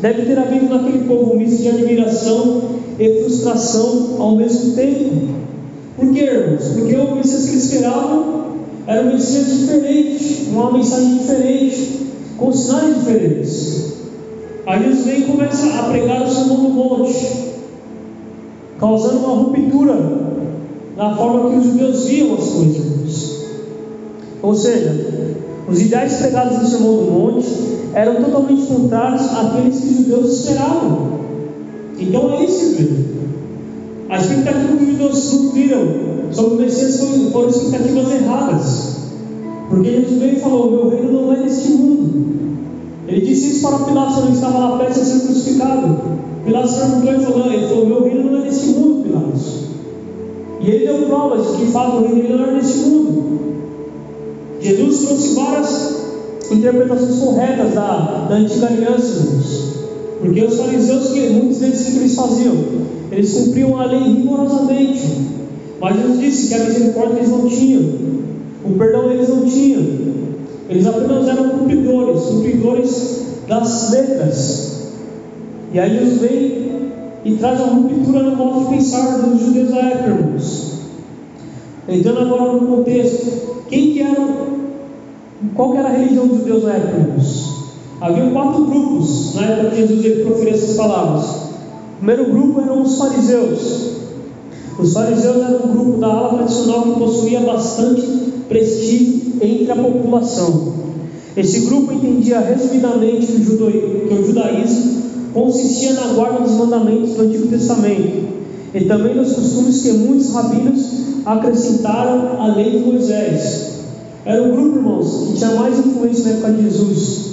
Deve 0.00 0.22
ter 0.22 0.38
havido 0.38 0.74
naquele 0.74 1.06
povo 1.06 1.34
um 1.34 1.38
misto 1.38 1.60
de 1.60 1.68
admiração 1.68 2.62
e 2.98 3.22
frustração 3.22 4.16
ao 4.18 4.36
mesmo 4.36 4.74
tempo. 4.74 5.34
Por 5.96 6.12
quê, 6.14 6.20
irmãos? 6.20 6.68
Porque 6.68 6.94
o 6.94 7.14
Messias 7.14 7.50
que 7.50 7.56
esperavam 7.56 8.44
era 8.86 9.02
um 9.02 9.12
Messias 9.12 9.58
diferente, 9.58 10.46
uma 10.50 10.72
mensagem 10.72 11.18
diferente, 11.18 12.06
com 12.38 12.50
sinais 12.50 12.94
diferentes. 12.94 13.92
Aí 14.64 14.82
Jesus 14.84 15.04
vem 15.04 15.20
e 15.20 15.24
começa 15.24 15.66
a 15.66 15.82
pregar 15.90 16.22
o 16.22 16.30
sermão 16.30 16.56
do 16.56 16.68
monte, 16.70 17.54
causando 18.78 19.18
uma 19.18 19.34
ruptura 19.34 19.94
na 20.96 21.14
forma 21.16 21.50
que 21.50 21.56
os 21.56 21.64
judeus 21.64 22.04
viam 22.06 22.34
as 22.34 22.48
coisas. 22.48 23.37
Ou 24.48 24.54
seja, 24.54 24.94
os 25.68 25.78
ideais 25.78 26.14
pregados 26.14 26.58
no 26.58 26.66
sermão 26.66 26.96
do 26.96 27.10
monte 27.10 27.46
eram 27.92 28.14
totalmente 28.14 28.62
contrários 28.62 29.20
àqueles 29.30 29.78
que 29.78 29.88
os 29.88 29.96
judeus 29.98 30.40
esperavam. 30.40 31.18
Então 31.98 32.32
é 32.32 32.44
isso, 32.44 32.72
igreja. 32.72 33.04
A 34.08 34.16
expectativa 34.16 34.74
que 34.78 34.84
os 34.84 34.90
judeus 34.90 35.32
nutriram 35.34 35.86
sobre 36.30 36.54
o 36.54 36.56
Messias 36.60 36.98
foram, 37.30 37.50
expectativas 37.50 38.10
erradas. 38.10 38.96
Porque 39.68 39.90
Jesus 39.90 40.18
veio 40.18 40.36
e 40.38 40.40
falou: 40.40 40.70
Meu 40.70 40.88
reino 40.88 41.12
não 41.12 41.32
é 41.34 41.42
deste 41.42 41.68
mundo. 41.72 42.38
Ele 43.06 43.20
disse 43.20 43.50
isso 43.50 43.68
para 43.68 43.84
Pilatos 43.84 44.14
quando 44.14 44.32
estava 44.32 44.58
lá 44.60 44.78
prestes 44.78 45.02
a 45.02 45.04
ser 45.04 45.26
crucificado. 45.26 45.98
Pilatos 46.46 46.74
perguntou 46.74 47.12
e 47.12 47.20
falou: 47.20 47.52
Ele 47.52 47.68
falou: 47.68 47.86
Meu 47.86 48.02
reino 48.02 48.30
não 48.30 48.38
é 48.38 48.42
deste 48.44 48.66
mundo, 48.68 49.02
Pilatos. 49.02 49.64
E 50.62 50.70
ele 50.70 50.86
deu 50.86 51.06
provas 51.06 51.46
de 51.48 51.58
que 51.58 51.66
de 51.66 51.72
fato 51.72 51.98
o 51.98 52.08
reino 52.08 52.38
não 52.38 52.44
era 52.44 52.54
deste 52.54 52.78
mundo. 52.78 53.28
Jesus 54.60 55.06
trouxe 55.06 55.34
várias 55.34 56.08
interpretações 56.50 57.18
corretas 57.18 57.74
da, 57.74 58.26
da 58.28 58.34
antiga 58.34 58.66
aliança, 58.66 59.06
irmãos. 59.06 59.78
Porque 60.20 60.44
os 60.44 60.56
fariseus, 60.56 61.12
que 61.12 61.28
muitos 61.30 61.58
deles, 61.58 61.84
que 61.84 61.96
eles 61.96 62.14
faziam? 62.14 62.56
Eles 63.12 63.32
cumpriam 63.32 63.78
a 63.78 63.86
lei 63.86 64.02
rigorosamente. 64.02 65.28
Mas 65.80 65.96
Jesus 65.96 66.18
disse 66.18 66.48
que 66.48 66.54
a 66.54 66.64
misericórdia 66.64 67.18
eles 67.18 67.30
não 67.30 67.48
tinham, 67.48 67.82
o 68.64 68.70
perdão 68.76 69.12
eles 69.12 69.28
não 69.28 69.44
tinham, 69.44 69.82
eles 70.68 70.86
apenas 70.86 71.28
eram 71.28 71.50
cumpridores, 71.50 72.20
cumpridores 72.22 73.22
das 73.46 73.92
letras. 73.92 74.92
E 75.72 75.78
aí 75.78 75.98
Jesus 75.98 76.20
vem 76.20 76.68
e 77.24 77.36
traz 77.36 77.60
uma 77.60 77.74
ruptura 77.74 78.22
no 78.22 78.36
modo 78.36 78.64
de 78.64 78.76
pensar 78.76 79.18
dos 79.18 79.40
judeus 79.40 79.70
da 79.70 79.78
época, 79.78 80.08
irmãos. 80.10 80.72
Entrando 81.88 82.20
agora 82.20 82.52
no 82.54 82.76
contexto, 82.76 83.57
quem 83.68 83.92
que 83.92 84.02
era, 84.02 84.26
qual 85.54 85.72
que 85.72 85.78
era 85.78 85.88
a 85.88 85.92
religião 85.92 86.26
dos 86.26 86.38
judeus 86.38 86.62
da 86.62 86.72
época? 86.72 87.16
Havia 88.00 88.30
quatro 88.30 88.64
grupos 88.64 89.34
na 89.34 89.42
época 89.42 89.70
que 89.70 89.76
Jesus 89.76 90.04
ele 90.04 90.24
proferiu 90.24 90.54
essas 90.54 90.76
palavras. 90.76 91.24
O 91.24 91.96
primeiro 91.98 92.32
grupo 92.32 92.60
eram 92.60 92.82
os 92.82 92.96
fariseus, 92.96 93.88
os 94.78 94.92
fariseus 94.92 95.36
eram 95.36 95.64
um 95.64 95.72
grupo 95.72 95.98
da 95.98 96.06
ala 96.06 96.38
tradicional 96.38 96.82
que 96.82 97.00
possuía 97.00 97.40
bastante 97.40 98.02
prestígio 98.48 99.32
entre 99.42 99.70
a 99.70 99.76
população. 99.76 100.74
Esse 101.36 101.66
grupo 101.66 101.92
entendia 101.92 102.40
resumidamente 102.40 103.26
que 103.26 104.14
o 104.14 104.26
judaísmo 104.26 105.02
consistia 105.34 105.92
na 105.92 106.14
guarda 106.14 106.40
dos 106.40 106.52
mandamentos 106.52 107.14
do 107.14 107.22
Antigo 107.22 107.48
Testamento 107.48 108.28
e 108.74 108.84
também 108.84 109.14
nos 109.14 109.32
costumes 109.32 109.82
que 109.82 109.92
muitos 109.92 110.32
rabinos 110.32 111.07
acrescentaram 111.28 112.40
à 112.40 112.54
lei 112.54 112.70
de 112.70 112.78
Moisés. 112.78 113.80
Era 114.24 114.42
um 114.42 114.52
grupo, 114.52 114.76
irmãos, 114.78 115.28
que 115.28 115.38
tinha 115.38 115.50
mais 115.52 115.78
influência 115.78 116.24
na 116.24 116.30
época 116.38 116.52
de 116.52 116.62
Jesus. 116.62 117.28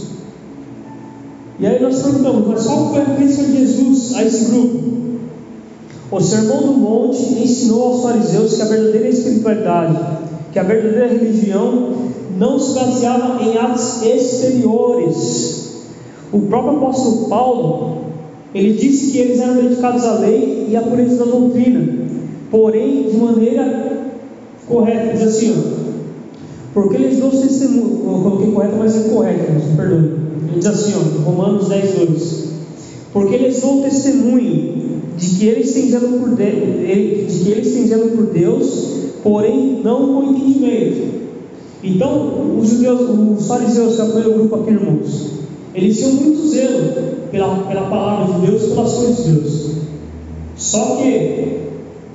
E 1.57 1.65
aí 1.65 1.81
nós 1.81 2.01
perguntamos, 2.01 2.47
mas 2.47 2.65
qual 2.65 2.91
foi 2.91 3.01
a 3.01 3.05
crítica 3.05 3.43
de 3.43 3.57
Jesus 3.57 4.13
a 4.15 4.23
esse 4.23 4.45
grupo? 4.51 4.95
O 6.11 6.21
Sermão 6.21 6.61
do 6.61 6.73
Monte 6.73 7.21
ensinou 7.41 7.83
aos 7.83 8.03
fariseus 8.03 8.55
que 8.55 8.61
a 8.61 8.65
verdadeira 8.65 9.09
espiritualidade, 9.09 9.97
que 10.51 10.59
a 10.59 10.63
verdadeira 10.63 11.07
religião 11.07 11.93
não 12.37 12.59
se 12.59 12.77
baseava 12.77 13.41
em 13.41 13.57
atos 13.57 14.03
exteriores. 14.03 15.85
O 16.31 16.41
próprio 16.41 16.77
apóstolo 16.77 17.29
Paulo, 17.29 17.97
ele 18.53 18.73
disse 18.73 19.11
que 19.11 19.17
eles 19.17 19.39
eram 19.39 19.55
dedicados 19.55 20.03
à 20.03 20.19
lei 20.19 20.67
e 20.69 20.75
à 20.75 20.81
pureza 20.81 21.23
da 21.23 21.31
doutrina, 21.31 22.05
porém 22.51 23.09
de 23.09 23.17
maneira 23.17 23.74
correta. 24.75 25.13
Diz 25.13 25.21
assim, 25.21 25.55
ó, 25.57 25.85
porque 26.73 26.95
eles 26.95 27.19
dão 27.19 27.29
testemunho, 27.29 28.01
eu 28.05 28.21
coloquei 28.21 28.51
correto, 28.51 28.75
mas 28.77 28.95
é 28.95 29.07
incorreto, 29.07 29.51
me 29.51 29.75
perdoe. 29.77 30.11
Ele 30.49 30.57
diz 30.57 30.65
assim, 30.65 30.93
ó, 30.95 31.21
Romanos 31.23 31.69
10, 31.69 31.95
2. 31.95 32.45
Porque 33.13 33.35
eles 33.35 33.61
dão 33.61 33.81
testemunho 33.81 34.75
de 35.17 35.29
que 35.29 35.47
eles 35.47 35.73
têm 35.73 35.89
zelo 35.89 36.19
por, 36.19 36.35
de, 36.35 37.25
de 37.25 37.43
que 37.43 37.51
eles 37.51 37.73
têm 37.73 37.87
zelo 37.87 38.09
por 38.11 38.25
Deus, 38.25 38.89
porém 39.23 39.79
não 39.81 40.15
com 40.15 40.23
entendimento. 40.31 41.15
Então, 41.81 42.57
os 42.59 42.69
judeus, 42.69 43.01
os 43.39 43.47
fariseus, 43.47 43.95
que 43.95 44.01
é 44.01 44.27
o 44.27 44.33
grupo 44.33 44.55
aqui, 44.55 44.71
irmãos, 44.71 45.31
eles 45.73 45.97
tinham 45.97 46.11
muito 46.11 46.47
zelo 46.49 46.93
pela, 47.31 47.55
pela 47.67 47.83
palavra 47.83 48.33
de 48.33 48.47
Deus, 48.47 48.63
pelas 48.63 48.93
coisas 48.93 49.23
de 49.23 49.31
Deus. 49.31 49.71
Só 50.57 50.97
que 50.97 51.59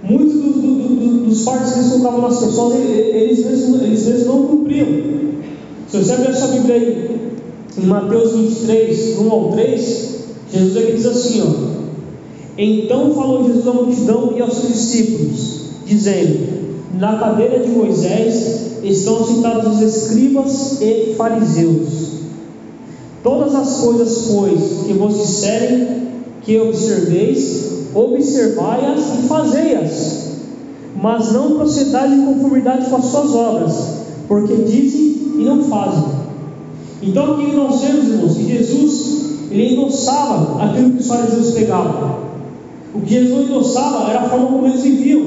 muitos 0.03 0.35
do, 0.35 0.53
do, 0.53 0.89
do, 0.89 1.27
dos 1.27 1.45
fardos 1.45 1.73
que 1.73 1.79
eles 1.79 1.91
colocavam 1.93 2.23
nas 2.23 2.39
pessoas, 2.39 2.75
eles 2.75 3.45
mesmos, 3.45 3.83
eles 3.83 4.27
não 4.27 4.47
cumpriam. 4.47 4.87
Se 5.89 5.99
você 5.99 6.13
abrir 6.13 6.29
a 6.29 6.35
sua 6.35 6.49
Bíblia 6.49 6.75
aí, 6.77 7.21
em 7.79 7.87
Mateus 7.87 8.33
23, 8.33 9.19
1 9.19 9.31
ao 9.31 9.53
3, 9.53 10.11
Jesus 10.53 10.77
aqui 10.77 10.93
diz 10.93 11.07
assim: 11.07 11.43
ó, 11.43 11.47
Então 12.59 13.15
falou 13.15 13.47
Jesus 13.47 13.67
à 13.67 13.73
multidão 13.73 14.33
e 14.37 14.41
aos 14.41 14.55
seus 14.55 14.73
discípulos, 14.73 15.61
dizendo: 15.87 16.77
Na 16.99 17.19
cadeira 17.19 17.61
de 17.61 17.71
Moisés 17.71 18.71
estão 18.83 19.27
sentados 19.27 19.77
os 19.77 19.83
escribas 19.83 20.81
e 20.81 21.15
fariseus. 21.17 22.11
Todas 23.23 23.55
as 23.55 23.81
coisas, 23.81 24.29
pois, 24.33 24.87
que 24.87 24.93
vos 24.95 25.19
disserem 25.19 26.09
que 26.43 26.59
observeis, 26.59 27.70
observai-as 27.95 29.01
e 29.01 29.29
fazei-as, 29.29 30.31
mas 31.01 31.33
não 31.33 31.57
procedais 31.57 32.13
em 32.13 32.25
conformidade 32.25 32.89
com 32.89 32.97
as 32.97 33.05
suas 33.07 33.35
obras, 33.35 33.89
porque 34.29 34.55
dizem 34.57 35.01
e 35.39 35.45
não 35.45 35.65
fazem. 35.65 36.05
Então 37.03 37.35
aqui 37.35 37.53
nós 37.55 37.81
vemos, 37.81 38.09
irmãos, 38.09 38.37
que 38.37 38.45
Jesus 38.45 39.21
ele 39.51 39.75
endossava 39.75 40.63
aquilo 40.63 40.93
que 40.93 41.01
os 41.01 41.09
fariseus 41.09 41.51
pegavam. 41.53 42.21
O 42.95 43.01
que 43.01 43.11
Jesus 43.11 43.49
endossava 43.49 44.11
era 44.11 44.21
a 44.21 44.29
forma 44.29 44.47
como 44.47 44.67
eles 44.67 44.83
viviam. 44.83 45.23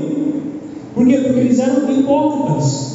Por 0.93 1.05
quê? 1.05 1.17
Porque 1.17 1.39
eles 1.39 1.59
eram 1.59 1.91
hipócritas. 1.91 2.93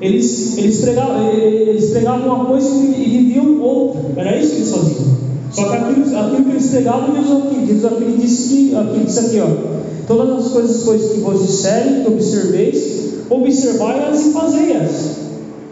Eles, 0.00 0.58
eles, 0.58 0.80
pregavam, 0.82 1.32
eles 1.32 1.90
pregavam 1.90 2.26
uma 2.26 2.44
coisa 2.44 2.68
e 2.68 3.04
viviam 3.04 3.60
outra. 3.60 4.02
Era 4.16 4.36
isso 4.36 4.50
que 4.50 4.56
eles 4.56 4.70
faziam. 4.70 5.16
Só 5.50 5.68
que 5.68 5.76
aquilo, 5.76 6.18
aquilo 6.18 6.44
que 6.44 6.50
eles 6.50 6.70
pregavam, 6.70 7.14
Jesus 7.14 7.46
aqui, 7.46 7.66
Jesus 7.66 7.84
aqui 7.84 8.16
disse 8.20 8.48
que 8.48 8.76
aqui, 8.76 8.98
disse 9.04 9.20
aqui, 9.20 9.40
ó. 9.40 9.76
Todas 10.06 10.46
as 10.46 10.52
coisas, 10.52 10.84
coisas 10.84 11.12
que 11.12 11.20
vos 11.20 11.46
disserem, 11.46 12.02
que 12.02 12.08
observeis, 12.08 13.14
observai-as 13.28 14.26
e 14.26 14.30
fazei-as. 14.32 15.16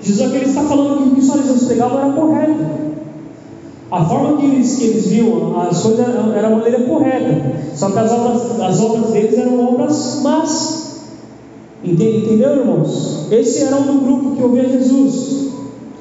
Jesus 0.03 0.29
aqui 0.29 0.45
está 0.45 0.63
falando 0.63 1.03
que 1.03 1.09
o 1.09 1.15
que 1.15 1.21
os 1.21 1.29
fariseus 1.29 1.65
pregavam 1.65 1.99
era 1.99 2.13
correto. 2.13 2.65
A 3.91 4.05
forma 4.05 4.39
que 4.39 4.47
eles, 4.47 4.77
que 4.77 4.85
eles 4.85 5.07
viam 5.07 5.61
as 5.61 5.81
coisas 5.81 6.01
era, 6.01 6.37
era 6.37 6.47
a 6.49 6.51
maneira 6.51 6.83
correta. 6.83 7.53
Só 7.75 7.91
que 7.91 7.99
as 7.99 8.11
obras, 8.11 8.61
as 8.61 8.81
obras 8.81 9.11
deles 9.13 9.39
eram 9.39 9.73
obras 9.73 10.21
más. 10.23 10.85
Entendeu, 11.85 12.57
irmãos? 12.57 13.27
Esse 13.31 13.63
era 13.63 13.77
um 13.77 13.87
do 13.87 14.05
grupo 14.05 14.37
que 14.37 14.43
ouvia 14.43 14.69
Jesus. 14.69 15.54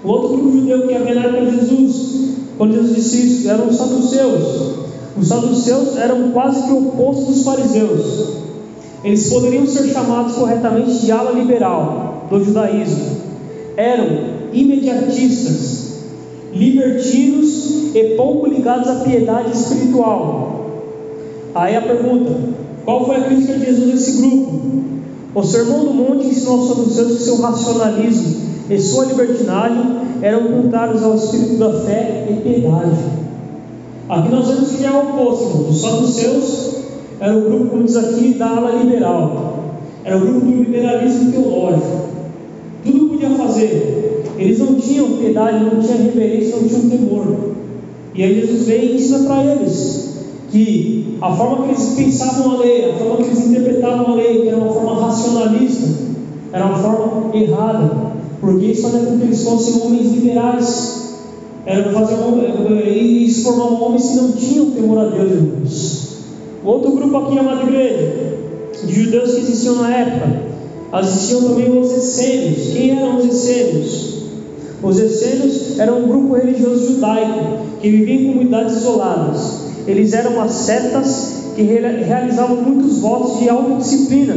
O 0.03 0.09
outro 0.09 0.29
grupo 0.29 0.51
judeu 0.51 0.85
que 0.85 0.93
época 0.93 1.45
de 1.45 1.59
Jesus, 1.59 2.13
quando 2.57 2.73
Jesus 2.73 2.95
disse 2.95 3.25
isso, 3.25 3.49
eram 3.49 3.69
os 3.69 3.77
saduceus. 3.77 4.73
Os 5.17 5.27
saduceus 5.27 5.95
eram 5.97 6.31
quase 6.31 6.63
que 6.63 6.73
o 6.73 6.89
oposto 6.89 7.31
dos 7.31 7.43
fariseus. 7.43 8.33
Eles 9.03 9.29
poderiam 9.29 9.65
ser 9.65 9.93
chamados 9.93 10.35
corretamente 10.35 10.99
de 10.99 11.11
ala 11.11 11.31
liberal 11.31 12.27
do 12.29 12.43
judaísmo. 12.43 13.17
Eram 13.77 14.07
imediatistas, 14.51 16.01
libertinos 16.53 17.95
e 17.95 18.15
pouco 18.15 18.47
ligados 18.47 18.87
à 18.89 18.95
piedade 18.95 19.51
espiritual. 19.51 20.71
Aí 21.55 21.75
a 21.75 21.81
pergunta: 21.81 22.31
qual 22.83 23.05
foi 23.05 23.15
a 23.17 23.21
crítica 23.21 23.53
de 23.53 23.65
Jesus 23.65 23.89
a 23.89 23.93
esse 23.93 24.21
grupo? 24.21 24.83
O 25.35 25.43
Sermão 25.43 25.85
do 25.85 25.93
Monte 25.93 26.27
ensinou 26.27 26.59
aos 26.59 26.69
saduceus 26.69 27.17
que 27.17 27.23
seu 27.23 27.41
racionalismo 27.41 28.52
e 28.69 28.79
sua 28.79 29.05
libertinagem 29.05 29.83
eram 30.21 30.43
contrários 30.47 31.03
ao 31.03 31.15
espírito 31.15 31.57
da 31.57 31.79
fé 31.81 32.27
e 32.29 32.33
piedade. 32.35 33.23
Aqui 34.09 34.29
nós 34.29 34.47
vemos 34.47 34.71
que 34.71 34.85
é 34.85 34.91
o 34.91 34.99
oposto, 34.99 35.69
os 35.69 35.81
saduceus 35.81 36.75
era 37.19 37.37
o 37.37 37.41
grupo, 37.41 37.67
como 37.67 37.83
diz 37.83 37.95
aqui, 37.95 38.33
da 38.33 38.47
ala 38.47 38.71
liberal, 38.71 39.75
era 40.03 40.17
o 40.17 40.19
grupo 40.19 40.45
do 40.45 40.63
liberalismo 40.63 41.31
teológico, 41.31 42.03
tudo 42.83 43.09
podia 43.09 43.29
fazer, 43.31 44.23
eles 44.37 44.59
não 44.59 44.75
tinham 44.75 45.17
piedade, 45.17 45.63
não 45.63 45.81
tinham 45.81 46.03
reverência, 46.03 46.57
não 46.57 46.67
tinham 46.67 46.89
temor. 46.89 47.53
E 48.13 48.23
aí 48.23 48.41
Jesus 48.41 48.67
vem 48.67 48.85
e 48.85 48.95
ensina 48.95 49.19
para 49.19 49.43
eles 49.45 50.13
que 50.51 51.17
a 51.21 51.31
forma 51.31 51.63
que 51.63 51.69
eles 51.69 51.93
pensavam 51.95 52.51
a 52.51 52.57
lei, 52.57 52.91
a 52.91 52.93
forma 52.95 53.17
que 53.17 53.23
eles 53.23 53.47
interpretavam 53.47 54.13
a 54.13 54.15
lei, 54.15 54.41
que 54.41 54.47
era 54.49 54.57
uma 54.57 54.71
forma 54.71 55.01
racionalista, 55.01 55.87
era 56.51 56.65
uma 56.65 56.77
forma 56.77 57.35
errada, 57.35 58.02
porque 58.43 58.65
isso 58.65 58.81
fazia 58.81 59.05
com 59.07 59.17
que 59.17 59.23
eles 59.23 59.41
fossem 59.41 59.81
homens 59.81 60.11
liberais, 60.11 61.03
era 61.65 61.93
fazer 61.93 62.17
e 62.85 63.25
isso 63.25 63.43
formavam 63.43 63.83
homens 63.83 64.09
que 64.09 64.15
não 64.17 64.31
tinham 64.33 64.71
temor 64.71 64.97
a 64.99 65.05
Deus, 65.05 65.31
irmãos. 65.31 66.17
Outro 66.65 66.91
grupo 66.91 67.15
aqui, 67.15 67.39
amada 67.39 67.63
igreja, 67.63 68.37
de 68.83 68.93
judeus 68.93 69.31
que 69.31 69.39
existiam 69.39 69.75
na 69.75 69.95
época, 69.95 70.41
existiam 70.99 71.41
também 71.43 71.79
os 71.79 71.89
essênios. 71.89 72.73
Quem 72.73 72.91
eram 72.91 73.17
os 73.17 73.25
essênios? 73.25 74.23
Os 74.83 74.99
essênios 74.99 75.79
eram 75.79 75.99
um 75.99 76.07
grupo 76.09 76.35
religioso 76.35 76.95
judaico 76.95 77.65
que 77.79 77.89
vivia 77.89 78.15
em 78.15 78.25
comunidades 78.33 78.75
isoladas. 78.75 79.61
Eles 79.87 80.11
eram 80.11 80.41
ascetas 80.41 81.53
que 81.55 81.61
realizavam 81.61 82.57
muitos 82.57 82.99
votos 82.99 83.39
de 83.39 83.47
autodisciplina, 83.47 84.35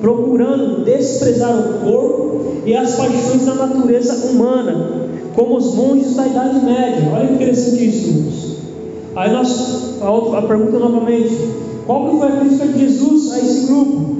procurando 0.00 0.84
desprezar 0.84 1.58
o 1.58 1.84
corpo 1.84 2.62
e 2.64 2.74
as 2.74 2.94
paixões 2.94 3.44
da 3.44 3.54
natureza 3.54 4.26
humana, 4.26 5.08
como 5.34 5.56
os 5.56 5.74
monges 5.74 6.14
da 6.14 6.26
Idade 6.26 6.64
Média. 6.64 7.10
Olha 7.14 7.26
que 7.28 7.34
interessante 7.34 7.88
isso, 7.88 8.08
irmãos. 8.08 8.56
Aí 9.16 9.32
nós, 9.32 10.00
a, 10.00 10.10
outra, 10.10 10.38
a 10.38 10.42
pergunta 10.42 10.78
novamente: 10.78 11.36
qual 11.86 12.10
que 12.10 12.18
foi 12.18 12.28
a 12.28 12.36
crítica 12.36 12.66
de 12.66 12.78
Jesus 12.78 13.32
a 13.32 13.38
esse 13.38 13.66
grupo? 13.66 14.10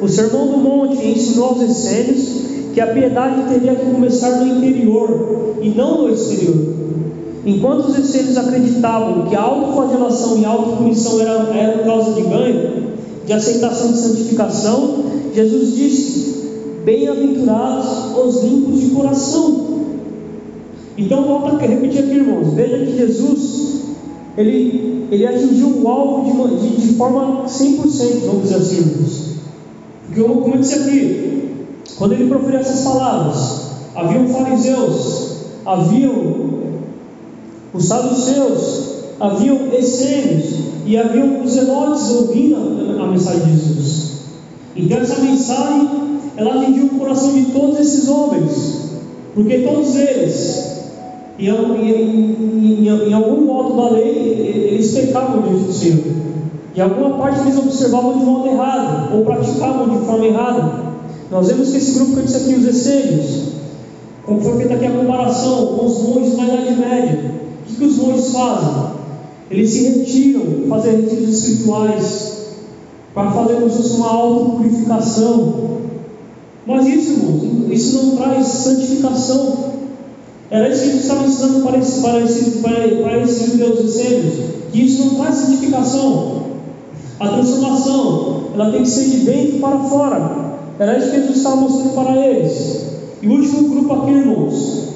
O 0.00 0.08
Sermão 0.08 0.46
do 0.46 0.58
Monte 0.58 1.04
ensinou 1.04 1.48
aos 1.48 1.62
essênios 1.62 2.38
que 2.72 2.80
a 2.80 2.86
piedade 2.86 3.52
teria 3.52 3.74
que 3.74 3.90
começar 3.90 4.30
no 4.30 4.46
interior 4.46 5.56
e 5.60 5.70
não 5.70 6.02
no 6.02 6.10
exterior. 6.10 6.78
Enquanto 7.44 7.86
os 7.86 7.98
essênios 7.98 8.36
acreditavam 8.36 9.26
que 9.26 9.34
a 9.34 9.40
autoflagelação 9.40 10.38
e 10.38 10.44
a 10.44 10.50
autopunição 10.50 11.20
eram, 11.20 11.52
eram 11.52 11.84
causa 11.84 12.12
de 12.12 12.22
ganho, 12.22 12.88
de 13.28 13.34
aceitação 13.34 13.92
de 13.92 13.98
santificação, 13.98 15.04
Jesus 15.34 15.76
disse: 15.76 16.48
Bem-aventurados 16.82 18.16
os 18.16 18.42
limpos 18.42 18.80
de 18.80 18.88
coração. 18.88 19.66
Então, 20.96 21.24
volta 21.24 21.56
a 21.56 21.66
repetir 21.66 22.04
aqui, 22.04 22.12
irmãos. 22.12 22.54
Veja 22.54 22.78
que 22.78 22.96
Jesus, 22.96 23.82
ele, 24.34 25.06
ele 25.12 25.26
atingiu 25.26 25.82
o 25.82 25.88
alvo 25.88 26.48
de, 26.48 26.70
de, 26.70 26.88
de 26.88 26.94
forma 26.94 27.44
100%, 27.44 28.24
vamos 28.24 28.42
dizer 28.44 28.56
assim, 28.56 28.76
irmãos. 28.78 29.28
Porque, 30.06 30.20
eu 30.20 30.58
disse 30.58 30.74
aqui, 30.76 31.42
quando 31.98 32.12
ele 32.12 32.28
proferiu 32.28 32.60
essas 32.60 32.80
palavras, 32.80 33.60
haviam 33.94 34.26
fariseus, 34.28 35.36
haviam 35.66 36.48
os 37.74 37.84
saduceus, 37.84 38.88
haviam 39.20 39.66
essênios 39.70 40.67
e 40.88 40.96
haviam 40.96 41.42
os 41.44 41.52
zelotes 41.52 42.10
ouvindo 42.12 42.56
a, 42.98 43.06
mensagem 43.08 43.42
de 43.42 43.50
Jesus. 43.50 44.20
Então 44.74 44.96
essa 44.96 45.20
mensagem 45.20 45.86
ela 46.34 46.54
atingiu 46.54 46.86
o 46.86 46.98
coração 46.98 47.34
de 47.34 47.52
todos 47.52 47.78
esses 47.78 48.08
homens, 48.08 48.92
porque 49.34 49.58
todos 49.58 49.94
eles, 49.96 50.80
em, 51.38 51.50
em, 51.50 52.86
em, 52.86 52.88
em 52.88 53.12
algum 53.12 53.42
modo 53.42 53.76
da 53.76 53.90
lei, 53.90 54.08
eles 54.72 54.90
pecavam 54.92 55.42
diante 55.42 55.64
do 55.64 55.72
Senhor. 55.74 56.04
E 56.74 56.80
alguma 56.80 57.18
parte 57.18 57.40
eles 57.40 57.58
observavam 57.58 58.18
de 58.20 58.24
modo 58.24 58.48
errado, 58.48 59.14
ou 59.14 59.26
praticavam 59.26 59.90
de 59.90 60.06
forma 60.06 60.24
errada. 60.24 60.72
Nós 61.30 61.48
vemos 61.48 61.70
que 61.70 61.76
esse 61.76 61.98
grupo 61.98 62.12
que 62.12 62.20
eu 62.20 62.24
disse 62.24 62.36
aqui, 62.36 62.54
os 62.54 62.66
essênios, 62.66 63.48
como 64.24 64.40
foi 64.40 64.56
feita 64.56 64.74
aqui 64.74 64.86
a 64.86 64.90
comparação 64.92 65.66
com 65.66 65.84
os 65.84 66.02
monges 66.02 66.34
da 66.34 66.44
Idade 66.44 66.76
Média, 66.76 67.34
o 67.70 67.74
que 67.74 67.84
os 67.84 67.98
monges 67.98 68.32
fazem? 68.32 68.97
Eles 69.50 69.70
se 69.70 69.88
retiram, 69.88 70.68
fazer 70.68 70.90
retiros 70.92 71.28
espirituais, 71.30 72.38
para 73.14 73.30
fazer 73.30 73.54
como 73.54 73.70
se 73.70 73.76
fosse 73.78 73.96
uma 73.96 74.10
autopurificação. 74.10 75.68
Mas 76.66 76.86
isso, 76.86 77.12
irmãos, 77.12 77.72
isso 77.72 78.06
não 78.06 78.16
traz 78.16 78.46
santificação. 78.46 79.68
Era 80.50 80.68
isso 80.68 80.82
que 80.82 80.90
gente 80.90 81.02
estava 81.02 81.24
ensinando 81.26 81.60
para, 81.62 81.78
para, 81.78 82.20
esse, 82.20 82.50
para, 82.58 82.88
para 83.02 83.22
esses 83.22 83.52
judeus 83.52 83.80
essênios, 83.80 84.34
que 84.70 84.82
isso 84.82 85.04
não 85.04 85.14
traz 85.16 85.34
santificação. 85.36 86.42
A 87.18 87.28
transformação, 87.28 88.42
ela 88.54 88.70
tem 88.70 88.82
que 88.82 88.88
ser 88.88 89.08
de 89.08 89.16
dentro 89.18 89.58
para 89.58 89.78
fora. 89.78 90.58
Era 90.78 90.98
isso 90.98 91.10
que 91.10 91.16
Jesus 91.16 91.36
estava 91.38 91.56
mostrando 91.56 91.94
para 91.94 92.16
eles. 92.16 92.86
E 93.20 93.26
o 93.26 93.32
último 93.32 93.68
grupo 93.68 93.94
aqui, 93.94 94.10
irmãos, 94.12 94.88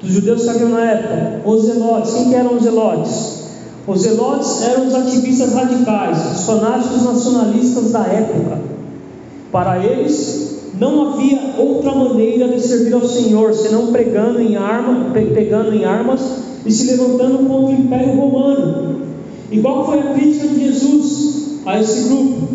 dos 0.00 0.10
judeus 0.10 0.42
que 0.44 0.48
haviam 0.48 0.70
na 0.70 0.90
época, 0.90 1.42
os 1.44 1.64
zelotes. 1.64 2.14
Quem 2.14 2.28
que 2.28 2.34
eram 2.34 2.56
os 2.56 2.62
zelotes? 2.62 3.37
Os 3.88 4.02
zelotes 4.02 4.62
eram 4.64 4.86
os 4.86 4.94
ativistas 4.94 5.54
radicais, 5.54 6.18
os 6.32 6.44
fanáticos 6.44 7.04
nacionalistas 7.04 7.90
da 7.90 8.00
época. 8.00 8.60
Para 9.50 9.82
eles, 9.82 10.58
não 10.78 11.08
havia 11.08 11.54
outra 11.56 11.94
maneira 11.94 12.48
de 12.48 12.60
servir 12.60 12.92
ao 12.92 13.08
Senhor 13.08 13.54
senão 13.54 13.86
pregando 13.86 14.42
em 14.42 14.56
arma, 14.56 15.10
pegando 15.14 15.74
em 15.74 15.86
armas 15.86 16.20
e 16.66 16.70
se 16.70 16.86
levantando 16.86 17.48
contra 17.48 17.74
o 17.74 17.80
Império 17.80 18.14
Romano. 18.14 19.00
Qual 19.62 19.86
foi 19.86 20.00
a 20.00 20.12
crítica 20.12 20.48
de 20.48 20.66
Jesus 20.66 21.60
a 21.64 21.80
esse 21.80 22.10
grupo? 22.10 22.46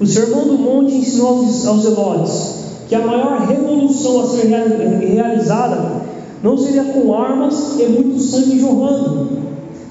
O 0.00 0.04
Sermão 0.04 0.46
do 0.46 0.54
Monte 0.54 0.96
ensinou 0.96 1.28
aos, 1.28 1.64
aos 1.64 1.82
zelotes 1.82 2.54
que 2.88 2.94
a 2.96 3.06
maior 3.06 3.46
revolução 3.46 4.20
a 4.20 4.26
ser 4.26 4.48
realizada 4.48 6.02
não 6.42 6.58
seria 6.58 6.84
com 6.84 7.14
armas 7.14 7.78
e 7.78 7.84
muito 7.84 8.18
sangue 8.18 8.58
jorrando, 8.58 9.44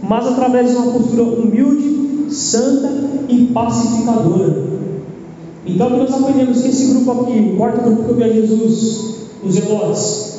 mas 0.03 0.27
através 0.27 0.69
de 0.69 0.75
uma 0.75 0.91
postura 0.91 1.23
humilde, 1.23 2.27
santa 2.29 2.91
e 3.29 3.47
pacificadora. 3.47 4.73
Então 5.65 5.89
nós 5.89 6.13
aprendemos 6.13 6.61
que 6.61 6.67
esse 6.67 6.93
grupo 6.93 7.11
aqui, 7.11 7.51
o 7.53 7.57
quarto 7.57 7.81
grupo 7.81 8.03
que 8.03 8.09
eu 8.09 8.15
vi 8.15 8.23
a 8.23 8.29
Jesus, 8.29 9.15
os 9.41 9.53
zelotes, 9.53 10.33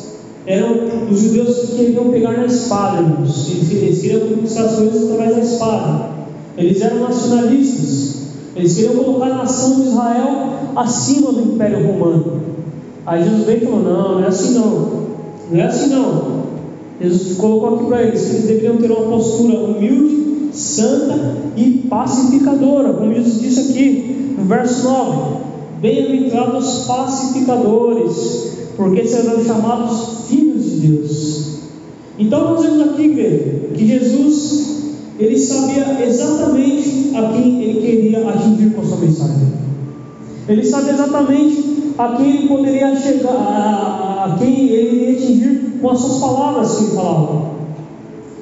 eram 0.46 1.08
os 1.10 1.18
judeus 1.18 1.58
que 1.60 1.76
queriam 1.76 2.10
pegar 2.10 2.36
na 2.36 2.44
espada, 2.44 3.00
irmãos. 3.00 3.48
Eles 3.48 4.00
queriam 4.02 4.28
conquistar 4.28 4.64
as 4.64 4.76
coisas 4.76 5.10
através 5.10 5.36
da 5.36 5.42
espada. 5.42 6.10
Eles 6.58 6.82
eram 6.82 7.00
nacionalistas. 7.00 8.24
Eles 8.54 8.74
queriam 8.74 9.02
colocar 9.02 9.26
a 9.26 9.36
nação 9.36 9.80
de 9.80 9.88
Israel 9.88 10.48
acima 10.76 11.32
do 11.32 11.54
Império 11.54 11.86
Romano. 11.86 12.42
Aí 13.06 13.24
Jesus 13.24 13.44
veio 13.44 13.62
e 13.62 13.64
falou: 13.64 13.82
Não, 13.82 14.14
não 14.16 14.24
é 14.24 14.26
assim 14.26 14.54
não. 14.58 15.04
Não 15.50 15.60
é 15.60 15.62
assim 15.62 15.88
não. 15.88 16.53
Jesus 17.00 17.36
colocou 17.36 17.74
aqui 17.74 17.84
para 17.86 18.02
eles 18.02 18.22
que 18.22 18.30
eles 18.30 18.46
deveriam 18.46 18.76
ter 18.76 18.90
uma 18.90 19.06
postura 19.06 19.58
humilde, 19.58 20.50
santa 20.52 21.36
e 21.56 21.84
pacificadora, 21.88 22.92
como 22.92 23.12
Jesus 23.12 23.40
disse 23.40 23.70
aqui 23.70 24.34
no 24.38 24.44
verso 24.44 24.84
9: 24.84 25.36
Bem-aventurados 25.80 26.84
pacificadores, 26.86 28.58
porque 28.76 29.06
serão 29.06 29.44
chamados 29.44 30.28
filhos 30.28 30.64
de 30.64 30.88
Deus. 30.88 31.54
Então 32.18 32.52
nós 32.52 32.62
vemos 32.62 32.90
aqui, 32.90 33.08
que 33.74 33.86
Jesus 33.86 34.64
ele 35.18 35.38
sabia 35.38 36.04
exatamente 36.04 37.12
a 37.14 37.32
quem 37.32 37.62
ele 37.62 37.80
queria 37.80 38.28
atingir 38.28 38.70
com 38.70 38.82
a 38.82 38.84
sua 38.84 38.98
mensagem. 38.98 39.52
Ele 40.48 40.64
sabia 40.64 40.92
exatamente 40.92 41.92
a 41.96 42.08
quem 42.16 42.36
ele 42.36 42.48
poderia 42.48 42.96
chegar, 42.96 43.30
a, 43.30 44.24
a 44.26 44.38
quem 44.38 44.68
ele 44.68 44.96
iria 44.96 45.16
atingir 45.16 45.63
com 45.84 45.90
as 45.90 46.00
suas 46.00 46.18
palavras 46.18 46.76
que 46.76 46.84
ele 46.84 46.92
falava. 46.94 47.50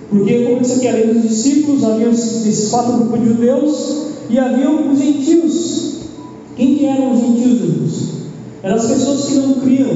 Porque, 0.09 0.45
como 0.45 0.61
disse 0.61 0.75
aqui, 0.75 0.89
além 0.89 1.15
dos 1.15 1.23
discípulos, 1.23 1.83
havia 1.83 2.09
esses 2.09 2.71
quatro 2.71 2.93
grupos 2.93 3.21
de 3.21 3.29
judeus 3.29 4.03
e 4.31 4.39
haviam 4.39 4.93
os 4.93 4.99
gentios. 4.99 5.93
Quem 6.55 6.77
que 6.77 6.87
eram 6.87 7.13
os 7.13 7.21
gentios, 7.21 7.59
Jesus? 7.59 8.13
Eram 8.63 8.77
as 8.77 8.87
pessoas 8.87 9.25
que 9.25 9.35
não 9.35 9.55
criam, 9.55 9.89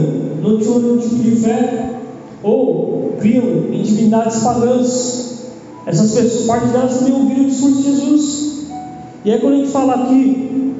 não 0.43 0.59
tinham 0.59 0.81
nenhum 0.81 0.99
tipo 0.99 1.15
de 1.17 1.37
fé, 1.37 2.01
ou 2.43 3.15
criam 3.21 3.45
em 3.71 3.83
divindades 3.83 4.43
pagãs. 4.43 5.45
Essas 5.87 6.13
pessoas, 6.13 6.47
parte 6.47 6.67
delas 6.73 6.99
também 6.99 7.13
ouviram 7.13 7.45
o 7.45 7.49
discurso 7.49 7.77
de 7.77 7.83
Jesus. 7.83 8.57
E 9.25 9.31
aí, 9.31 9.39
quando 9.39 9.53
a 9.53 9.57
gente 9.59 9.71
fala 9.71 9.95
aqui, 9.95 10.73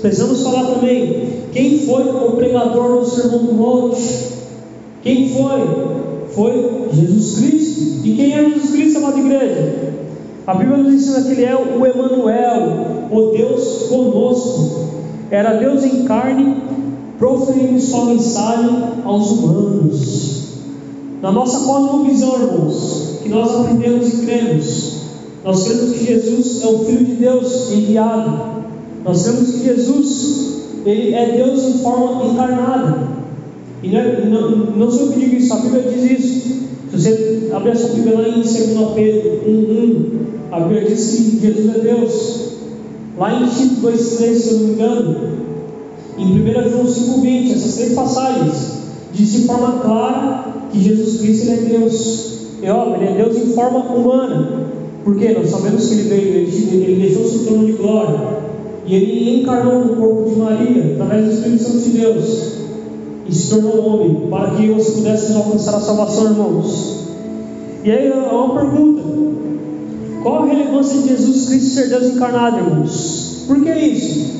precisamos 0.00 0.42
falar 0.42 0.74
também 0.74 1.42
quem 1.52 1.80
foi 1.80 2.04
o 2.04 2.32
pregador 2.32 3.00
no 3.00 3.04
Sermão 3.04 3.44
do 3.46 3.52
Monte. 3.52 4.33
Quem 5.04 5.28
foi? 5.28 5.60
Foi 6.34 6.88
Jesus 6.90 7.38
Cristo. 7.38 8.06
E 8.06 8.16
quem 8.16 8.32
é 8.32 8.50
Jesus 8.50 8.70
Cristo, 8.70 8.98
amada 8.98 9.20
igreja? 9.20 9.94
A 10.46 10.54
Bíblia 10.54 10.78
nos 10.78 10.94
ensina 10.94 11.22
que 11.22 11.32
ele 11.32 11.44
é 11.44 11.54
o 11.54 11.86
Emanuel, 11.86 13.08
o 13.10 13.30
Deus 13.36 13.86
conosco. 13.88 14.84
Era 15.30 15.58
Deus 15.58 15.84
em 15.84 16.04
carne, 16.04 16.56
proferindo 17.18 17.78
sua 17.80 18.06
mensagem 18.06 18.78
aos 19.04 19.30
humanos. 19.30 20.44
Na 21.20 21.30
nossa 21.30 21.66
cosmovisão, 21.66 22.40
irmãos, 22.40 23.18
que 23.22 23.28
nós 23.28 23.54
aprendemos 23.54 24.08
e 24.08 24.26
cremos, 24.26 25.00
nós 25.44 25.64
cremos 25.64 25.92
que 25.92 26.04
Jesus 26.06 26.62
é 26.62 26.66
o 26.66 26.78
Filho 26.80 27.04
de 27.04 27.14
Deus 27.16 27.72
enviado. 27.72 28.64
Nós 29.04 29.22
cremos 29.22 29.50
que 29.50 29.64
Jesus 29.64 30.44
ele 30.84 31.14
é 31.14 31.32
Deus 31.32 31.62
em 31.62 31.78
forma 31.78 32.24
encarnada. 32.26 33.13
E 33.84 33.88
não, 33.90 34.76
não, 34.78 34.90
sou 34.90 35.08
eu 35.08 35.12
que 35.12 35.20
digo 35.20 35.36
isso, 35.36 35.52
a 35.52 35.56
Bíblia 35.58 35.82
diz 35.82 36.10
isso. 36.10 36.54
Se 36.90 36.96
você 36.96 37.50
abrir 37.52 37.72
a 37.72 37.76
sua 37.76 37.90
Bíblia 37.90 38.18
lá 38.18 38.28
em 38.28 38.40
2 38.40 38.46
Pedro 38.94 39.40
1,1, 39.46 40.06
a 40.50 40.60
Bíblia 40.60 40.86
diz 40.88 41.10
que 41.10 41.38
Jesus 41.38 41.76
é 41.76 41.80
Deus. 41.80 42.44
Lá 43.18 43.42
em 43.42 43.46
Tito 43.46 43.82
2,3, 43.82 44.34
se 44.36 44.48
eu 44.48 44.58
não 44.58 44.66
me 44.68 44.72
engano, 44.72 45.16
em 46.16 46.24
1 46.24 46.70
João 46.70 46.84
5,20, 46.86 47.52
essas 47.52 47.74
três 47.74 47.92
passagens, 47.92 48.72
diz 49.12 49.32
de 49.32 49.42
forma 49.42 49.80
clara 49.80 50.44
que 50.72 50.80
Jesus 50.80 51.20
Cristo 51.20 51.50
é 51.50 51.56
Deus. 51.56 52.38
É 52.62 52.72
óbvio, 52.72 53.02
ele 53.02 53.20
é 53.20 53.22
Deus 53.22 53.36
em 53.36 53.52
forma 53.52 53.80
humana. 53.80 54.64
Porque 55.04 55.28
nós 55.34 55.50
sabemos 55.50 55.86
que 55.86 55.94
ele 55.94 56.08
veio, 56.08 56.22
ele, 56.22 56.84
ele 56.84 57.02
deixou 57.02 57.26
seu 57.26 57.44
trono 57.44 57.66
de 57.66 57.72
glória. 57.72 58.18
E 58.86 58.94
ele 58.94 59.42
encarnou 59.42 59.84
no 59.84 59.96
corpo 59.96 60.30
de 60.30 60.36
Maria, 60.36 60.94
através 60.94 61.26
do 61.26 61.32
Espírito 61.32 61.62
Santo 61.62 61.78
de 61.80 61.90
Deus, 61.90 62.63
e 63.26 63.34
se 63.34 63.50
tornou 63.50 63.86
homem, 63.86 64.28
para 64.28 64.50
que 64.50 64.68
você 64.68 64.92
pudesse 64.92 65.32
alcançar 65.32 65.76
a 65.76 65.80
salvação, 65.80 66.26
irmãos. 66.26 67.04
E 67.82 67.90
aí 67.90 68.12
há 68.12 68.32
uma 68.32 68.54
pergunta: 68.60 69.02
qual 70.22 70.42
a 70.42 70.46
relevância 70.46 71.00
de 71.00 71.08
Jesus 71.08 71.48
Cristo 71.48 71.74
ser 71.74 71.88
Deus 71.88 72.14
encarnado, 72.14 72.58
irmãos? 72.58 73.44
Por 73.46 73.62
que 73.62 73.70
isso? 73.70 74.34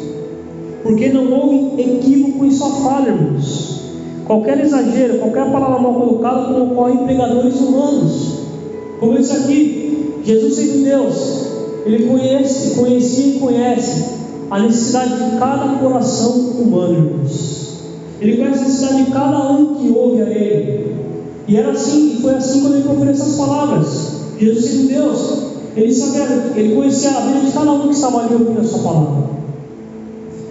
Porque 0.83 1.09
não 1.09 1.33
houve 1.33 1.81
equívoco 1.81 2.45
em 2.45 2.51
sua 2.51 2.71
fala, 2.71 3.09
irmãos. 3.09 3.81
Qualquer 4.27 4.61
exagero, 4.61 5.19
qualquer 5.19 5.51
palavra 5.51 5.79
mal 5.79 5.95
colocada, 5.95 6.45
como 6.45 6.73
ocorre 6.73 6.95
em 6.95 7.05
pregadores 7.05 7.61
humanos. 7.61 8.39
Como 8.99 9.19
disse 9.19 9.33
aqui, 9.33 10.21
Jesus 10.25 10.55
sendo 10.55 10.85
Deus, 10.85 11.47
Ele 11.85 12.07
conhece, 12.07 12.75
conhecia 12.75 13.37
e 13.37 13.39
conhece 13.39 14.05
a 14.51 14.59
necessidade 14.61 15.31
de 15.31 15.39
cada 15.39 15.79
coração 15.79 16.33
humano, 16.59 16.95
irmãos. 16.95 17.54
Ele 18.21 18.37
conhece 18.37 18.59
a 18.59 18.63
necessidade 18.63 19.05
de 19.05 19.11
cada 19.11 19.51
um 19.51 19.75
que 19.75 19.91
ouve 19.91 20.23
a 20.23 20.31
Ele. 20.31 20.95
E 21.47 21.57
era 21.57 21.73
assim, 21.73 22.17
e 22.17 22.23
foi 22.23 22.35
assim 22.35 22.63
quando 22.63 22.77
ele 22.77 22.85
proferiu 22.85 23.13
essas 23.13 23.37
palavras. 23.37 24.15
Jesus 24.39 24.65
sendo 24.65 24.89
Deus, 24.89 25.39
ele 25.77 25.95
sabia, 25.95 26.53
ele 26.57 26.75
conhecia 26.75 27.11
a 27.11 27.21
vida 27.21 27.41
de 27.41 27.53
cada 27.53 27.73
um 27.73 27.89
que 27.89 27.95
estava 27.95 28.25
ali 28.25 28.35
ouvindo 28.35 28.61
a 28.61 28.65
sua 28.65 28.79
palavra. 28.79 29.25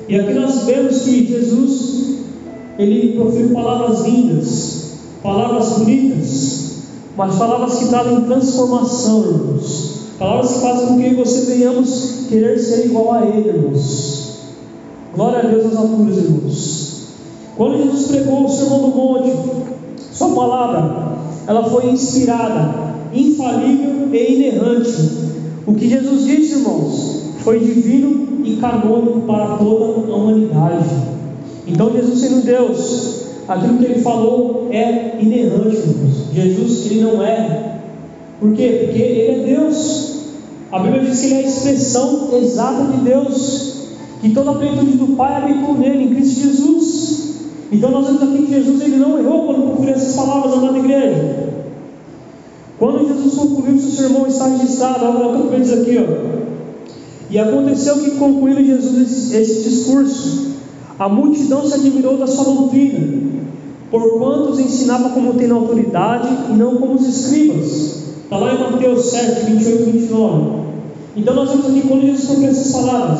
E 0.07 0.19
aqui 0.19 0.33
nós 0.33 0.63
vemos 0.65 1.01
que 1.01 1.25
Jesus, 1.25 2.17
ele 2.77 3.13
proferiu 3.13 3.49
palavras 3.53 4.01
lindas, 4.05 4.83
palavras 5.23 5.69
bonitas, 5.79 6.63
mas 7.17 7.35
palavras 7.35 7.79
que 7.79 7.87
trazem 7.87 8.21
transformação, 8.21 9.25
irmãos. 9.25 9.93
Palavras 10.19 10.53
que 10.53 10.59
fazem 10.59 10.87
com 10.87 11.01
que 11.01 11.15
você 11.15 11.41
venhamos 11.45 12.27
querer 12.29 12.59
ser 12.59 12.85
igual 12.85 13.13
a 13.13 13.25
Ele, 13.25 13.49
irmãos. 13.49 14.37
Glória 15.15 15.39
a 15.39 15.41
Deus 15.47 15.65
nas 15.65 15.75
alturas, 15.75 16.17
irmãos. 16.17 16.92
Quando 17.55 17.77
Jesus 17.77 18.07
pregou 18.07 18.45
o 18.45 18.49
Sermão 18.49 18.79
do 18.81 18.95
Monte, 18.95 19.31
Sua 20.11 20.29
palavra, 20.29 21.17
ela 21.47 21.63
foi 21.69 21.89
inspirada, 21.89 22.93
infalível 23.13 24.09
e 24.13 24.33
inerrante. 24.35 25.09
O 25.65 25.73
que 25.73 25.89
Jesus 25.89 26.25
disse, 26.25 26.59
irmãos, 26.59 27.23
foi 27.39 27.59
divino 27.59 28.45
e 28.45 28.57
canônico 28.57 29.21
para 29.21 29.57
toda 29.57 30.11
a 30.11 30.15
humanidade. 30.15 30.85
Então, 31.67 31.91
Jesus 31.93 32.19
sendo 32.19 32.45
Deus, 32.45 33.25
aquilo 33.47 33.77
que 33.77 33.85
ele 33.85 34.01
falou 34.01 34.67
é 34.71 35.17
inerrante, 35.19 35.77
irmãos. 35.77 36.33
Jesus, 36.33 36.85
ele 36.91 37.01
não 37.01 37.23
é. 37.23 37.79
Por 38.39 38.53
quê? 38.53 38.85
Porque 38.85 39.01
ele 39.01 39.21
é 39.31 39.55
Deus. 39.55 40.13
A 40.71 40.79
Bíblia 40.79 41.03
diz 41.03 41.19
que 41.19 41.27
ele 41.27 41.35
é 41.35 41.37
a 41.37 41.41
expressão 41.47 42.29
exata 42.33 42.91
de 42.91 42.97
Deus, 43.03 43.73
que 44.21 44.29
toda 44.31 44.51
a 44.51 44.55
plenitude 44.55 44.97
do 44.97 45.15
Pai 45.15 45.35
habitou 45.35 45.75
nele, 45.75 46.05
em 46.05 46.15
Cristo 46.15 46.41
Jesus. 46.41 46.92
Então 47.73 47.89
nós 47.89 48.05
vemos 48.05 48.21
aqui 48.21 48.43
que 48.43 48.53
Jesus 48.53 48.81
ele 48.81 48.97
não 48.97 49.17
errou 49.17 49.47
quando 49.47 49.71
concluiu 49.71 49.93
essas 49.93 50.15
palavras, 50.15 50.53
amada 50.53 50.77
igreja. 50.77 51.53
Quando 52.77 53.07
Jesus 53.07 53.33
concluiu 53.33 53.79
seu 53.79 53.89
sermão 53.89 54.27
está 54.27 54.45
registrado, 54.45 55.05
olha 55.05 55.39
o 55.39 55.49
que 55.49 55.59
diz 55.59 55.73
aqui, 55.73 55.97
ó. 55.97 56.43
E 57.31 57.39
aconteceu 57.39 57.97
que 57.97 58.11
concluindo 58.11 58.63
Jesus 58.63 59.11
esse, 59.11 59.35
esse 59.35 59.69
discurso, 59.69 60.53
A 60.99 61.09
multidão 61.09 61.65
se 61.67 61.73
admirou 61.73 62.17
da 62.17 62.27
sua 62.27 62.43
doutrina, 62.43 63.41
porquanto 63.89 64.51
os 64.51 64.59
ensinava 64.59 65.09
como 65.09 65.33
tendo 65.33 65.55
autoridade 65.55 66.29
e 66.51 66.53
não 66.53 66.75
como 66.75 66.93
os 66.93 67.07
escribas. 67.07 68.03
Está 68.23 68.37
lá 68.37 68.53
em 68.53 68.59
Mateus 68.59 69.05
7, 69.05 69.45
28 69.51 69.81
e 69.81 69.91
29. 69.91 70.63
Então 71.17 71.33
nós 71.33 71.49
vemos 71.49 71.65
aqui 71.65 71.81
quando 71.87 72.01
Jesus 72.01 72.25
falou 72.25 72.45
essas 72.47 72.71
palavras, 72.71 73.19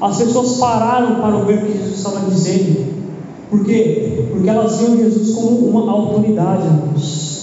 as 0.00 0.18
pessoas 0.18 0.56
pararam 0.56 1.20
para 1.20 1.36
ouvir 1.36 1.58
o 1.58 1.66
que 1.66 1.78
Jesus 1.78 1.98
estava 1.98 2.28
dizendo. 2.28 2.95
Por 3.50 3.64
quê? 3.64 4.24
Porque 4.30 4.48
elas 4.48 4.78
viam 4.78 4.96
Jesus 4.96 5.34
como 5.34 5.68
uma 5.68 5.90
autoridade, 5.90 6.64
irmãos. 6.66 7.36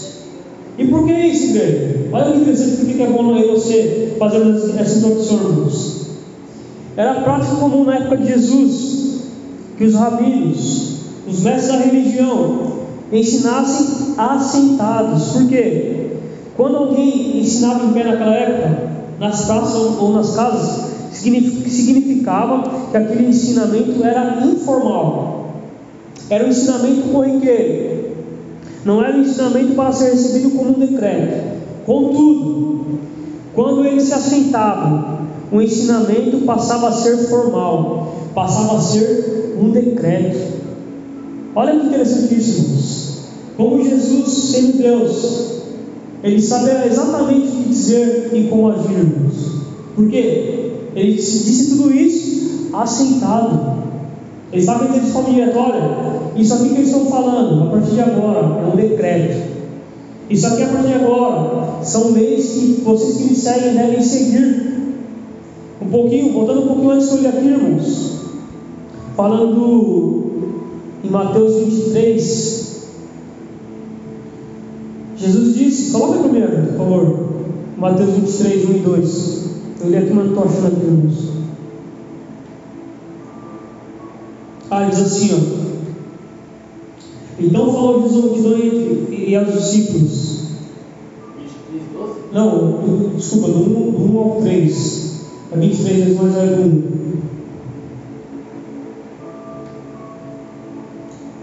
E 0.78 0.86
por 0.86 1.06
que 1.06 1.13
isso, 1.13 1.56
igreja? 1.56 2.10
Olha 2.12 2.32
que 2.32 2.39
interessante, 2.39 2.78
por 2.78 2.86
que 2.86 3.02
é 3.02 3.08
bom 3.08 3.34
você 3.52 4.16
fazer 4.18 4.42
essa 4.78 4.98
introdução, 5.00 5.38
irmãos. 5.38 6.08
Era 6.98 7.22
prática 7.22 7.56
comum 7.56 7.84
na 7.86 7.96
época 7.96 8.18
de 8.18 8.28
Jesus 8.28 9.04
que 9.78 9.86
os 9.86 9.96
rabinos, 9.96 10.98
os 11.28 11.42
mestres 11.42 11.68
da 11.68 11.86
religião, 11.86 12.74
ensinassem 13.12 14.13
assentados. 14.18 15.32
Por 15.32 15.48
quê? 15.48 16.08
Quando 16.56 16.78
alguém 16.78 17.39
ensinava 17.39 17.86
em 17.86 17.94
pé 17.94 18.04
naquela 18.04 18.36
época, 18.36 18.92
nas 19.20 19.46
praças 19.46 19.76
ou 19.76 20.13
nas 20.13 20.36
casas, 20.36 20.92
significava 21.12 22.63
que 22.92 22.98
aquele 22.98 23.30
ensinamento 23.30 24.04
era 24.04 24.46
informal. 24.46 25.42
Era 26.30 26.46
um 26.46 26.50
ensinamento 26.50 27.10
corriqueiro. 27.10 28.14
Não 28.86 29.04
era 29.04 29.18
um 29.18 29.22
ensinamento 29.22 29.74
para 29.76 29.92
ser 29.92 30.12
recebido 30.12 30.52
como 30.52 30.72
um 30.72 30.80
decreto. 30.80 31.54
Contudo, 31.86 33.00
quando 33.54 33.86
ele 33.86 34.02
se 34.02 34.14
assentava, 34.14 35.20
o 35.52 35.62
ensinamento 35.62 36.40
passava 36.40 36.90
a 36.90 36.92
ser 36.92 37.18
formal, 37.30 38.16
passava 38.34 38.78
a 38.78 38.82
ser 38.82 39.56
um 39.62 39.70
decreto. 39.70 40.54
Olha 41.56 41.80
que 41.80 41.88
interessante 41.88 42.36
isso, 42.36 42.62
irmãos. 42.62 43.24
Como 43.56 43.84
Jesus, 43.84 44.30
sendo 44.30 44.78
Deus, 44.80 45.62
ele 46.24 46.42
sabia 46.42 46.88
exatamente 46.88 47.48
o 47.48 47.52
que 47.52 47.70
dizer 47.70 48.32
e 48.34 48.48
como 48.48 48.70
agir, 48.70 48.92
irmãos. 48.92 49.52
Por 49.96 50.10
quê? 50.10 50.72
Ele 50.96 51.14
disse 51.14 51.70
tudo 51.70 51.94
isso 51.94 52.70
assentado. 52.74 53.84
Ele 54.54 54.62
estava 54.62 54.96
em 54.96 55.02
forma 55.02 55.32
direta, 55.32 55.58
olha, 55.58 55.82
isso 56.36 56.54
aqui 56.54 56.70
que 56.70 56.76
eles 56.76 56.89
estão 56.89 57.08
falando, 57.08 57.63
a 57.63 57.72
partir 57.72 57.96
de 57.96 58.02
agora, 58.02 58.62
é 58.62 58.72
um 58.72 58.76
decreto. 58.76 59.52
Isso 60.30 60.46
aqui 60.46 60.62
a 60.62 60.68
partir 60.68 60.89
de 60.89 60.94
agora 60.94 61.84
são 61.84 62.12
leis 62.12 62.52
que 62.52 62.82
vocês 62.86 63.18
que 63.18 63.24
me 63.24 63.36
seguem 63.36 63.74
devem 63.74 64.00
seguir. 64.00 64.74
Um 65.82 65.88
pouquinho, 65.88 66.34
voltando 66.34 66.62
um 66.62 66.68
pouquinho 66.68 66.92
antes 66.92 67.12
eu 67.12 67.30
aqui, 67.30 67.48
irmãos. 67.48 68.20
Falando 69.18 70.24
em 71.04 71.10
Mateus 71.10 71.56
23. 71.56 72.84
Jesus 75.18 75.56
disse, 75.56 75.92
coloca 75.92 76.20
primeiro, 76.20 76.68
por 76.68 76.78
favor. 76.78 77.30
Mateus 77.80 78.12
23, 78.12 78.70
1 78.70 78.72
e 78.72 78.80
2. 78.80 79.50
Eu 79.82 79.89
li 79.89 79.98
aqui, 79.98 80.13
mas 80.13 80.26
não 80.26 80.34
estou 80.34 80.44
achando 80.46 80.68
aqui, 80.68 80.86
irmãos. 80.86 81.33
Ah, 84.76 84.88
diz 84.90 85.02
assim, 85.02 85.30
ó. 85.36 85.38
Então 87.40 87.72
falou 87.72 88.02
Jesus 88.02 88.26
multidão 88.26 88.58
e, 88.58 89.30
e 89.30 89.36
aos 89.36 89.54
discípulos. 89.54 90.48
Não, 92.32 93.12
desculpa, 93.16 93.50
do 93.50 93.60
1, 93.60 93.92
do 93.92 94.14
1 94.14 94.18
ao 94.18 94.42
3. 94.42 95.26
A 95.52 95.58
23 95.58 95.98
vezes 95.98 96.20
mais 96.20 96.36
é 96.36 96.46
do 96.48 96.62
1. 96.64 96.84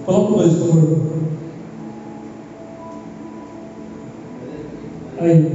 Coloca 0.06 0.32
o 0.32 0.36
2, 0.38 0.54
por 0.54 0.68
favor. 0.68 0.98
Aí. 5.20 5.52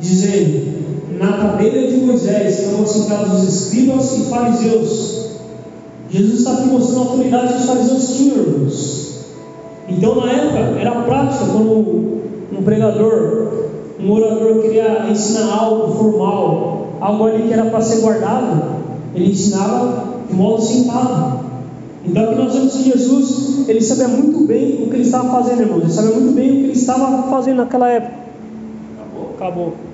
Ele: 0.00 1.18
Na 1.18 1.32
cadeira 1.32 1.90
de 1.90 1.96
Moisés 1.96 2.60
estão 2.60 2.84
assentados 2.84 3.42
os 3.42 3.48
escribas 3.48 4.16
e 4.16 4.30
fariseus. 4.30 5.39
Jesus 6.10 6.40
está 6.40 6.54
aqui 6.54 6.66
mostrando 6.66 7.02
a 7.02 7.10
autoridade 7.10 7.54
que 7.54 7.60
os 7.60 7.66
fariseus 7.66 8.20
irmãos. 8.20 9.24
Então, 9.88 10.14
na 10.16 10.32
época, 10.32 10.58
era 10.80 11.02
prática 11.02 11.44
quando 11.46 12.20
um 12.52 12.62
pregador, 12.64 13.68
um 14.00 14.10
orador 14.10 14.62
queria 14.62 15.08
ensinar 15.08 15.52
algo 15.52 15.94
formal, 15.94 16.88
algo 17.00 17.24
ali 17.26 17.44
que 17.44 17.52
era 17.52 17.66
para 17.66 17.80
ser 17.80 18.00
guardado, 18.00 18.62
ele 19.14 19.30
ensinava 19.30 20.04
de 20.28 20.34
modo 20.34 20.62
sentado. 20.62 21.40
Então, 22.04 22.24
aqui 22.24 22.34
nós 22.34 22.54
vemos 22.54 22.72
que 22.74 22.90
Jesus, 22.90 23.68
ele 23.68 23.80
sabia 23.80 24.08
muito 24.08 24.46
bem 24.46 24.82
o 24.82 24.88
que 24.88 24.96
ele 24.96 25.02
estava 25.02 25.30
fazendo, 25.30 25.62
irmãos. 25.62 25.82
Ele 25.82 25.92
sabia 25.92 26.12
muito 26.12 26.34
bem 26.34 26.48
o 26.48 26.52
que 26.52 26.62
ele 26.64 26.72
estava 26.72 27.30
fazendo 27.30 27.58
naquela 27.58 27.88
época. 27.88 28.14
Acabou? 28.96 29.30
Acabou. 29.36 29.89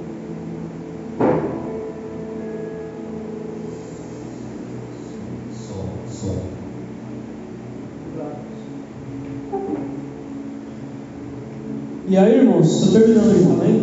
E 12.09 12.17
aí, 12.17 12.39
irmãos, 12.39 12.85
estou 12.85 13.01
terminando 13.01 13.31
aí, 13.31 13.45
amém? 13.45 13.83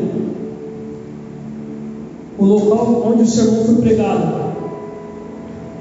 O 2.38 2.46
local 2.46 3.04
onde 3.06 3.24
o 3.24 3.28
sermão 3.28 3.66
foi 3.66 3.76
pregado. 3.76 4.44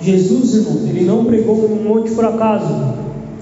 Jesus, 0.01 0.57
irmãos, 0.57 0.89
ele 0.89 1.05
não 1.05 1.25
pregou 1.25 1.55
um 1.55 1.85
monte 1.85 2.11
por 2.11 2.25
acaso. 2.25 2.95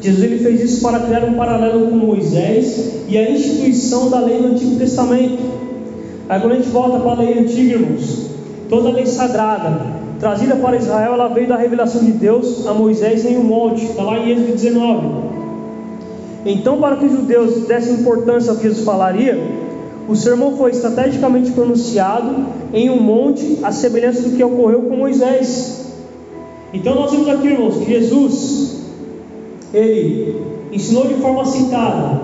Jesus 0.02 0.22
ele 0.22 0.38
fez 0.38 0.60
isso 0.60 0.82
para 0.82 1.00
criar 1.00 1.24
um 1.24 1.32
paralelo 1.32 1.88
com 1.88 1.96
Moisés 1.96 3.04
e 3.08 3.16
a 3.16 3.30
instituição 3.30 4.10
da 4.10 4.20
lei 4.20 4.42
do 4.42 4.48
Antigo 4.48 4.76
Testamento. 4.76 5.38
Aí 6.28 6.38
quando 6.38 6.52
a 6.52 6.56
gente 6.56 6.68
volta 6.68 7.00
para 7.00 7.12
a 7.12 7.20
lei 7.20 7.38
antiga, 7.38 7.76
irmãos, 7.76 8.26
toda 8.68 8.90
a 8.90 8.92
lei 8.92 9.06
sagrada 9.06 9.98
trazida 10.18 10.56
para 10.56 10.76
Israel, 10.76 11.14
ela 11.14 11.28
veio 11.28 11.48
da 11.48 11.56
revelação 11.56 12.04
de 12.04 12.12
Deus 12.12 12.66
a 12.66 12.74
Moisés 12.74 13.24
em 13.24 13.38
um 13.38 13.44
monte. 13.44 13.86
Está 13.86 14.02
lá 14.02 14.18
em 14.18 14.30
Êxodo 14.30 14.52
19. 14.52 15.39
Então, 16.44 16.80
para 16.80 16.96
que 16.96 17.04
os 17.04 17.12
judeus 17.12 17.66
dessem 17.66 17.94
importância 17.94 18.50
ao 18.50 18.56
que 18.56 18.62
Jesus 18.62 18.84
falaria, 18.84 19.38
o 20.08 20.16
sermão 20.16 20.56
foi 20.56 20.70
estrategicamente 20.70 21.50
pronunciado 21.52 22.46
em 22.72 22.88
um 22.88 23.00
monte, 23.00 23.58
a 23.62 23.70
semelhança 23.70 24.22
do 24.22 24.36
que 24.36 24.42
ocorreu 24.42 24.82
com 24.82 24.96
Moisés. 24.96 25.86
Então, 26.72 26.94
nós 26.94 27.10
vemos 27.10 27.28
aqui, 27.28 27.48
irmãos, 27.48 27.76
que 27.76 27.84
Jesus, 27.84 28.76
ele 29.74 30.42
ensinou 30.72 31.06
de 31.06 31.14
forma 31.14 31.44
citada, 31.44 32.22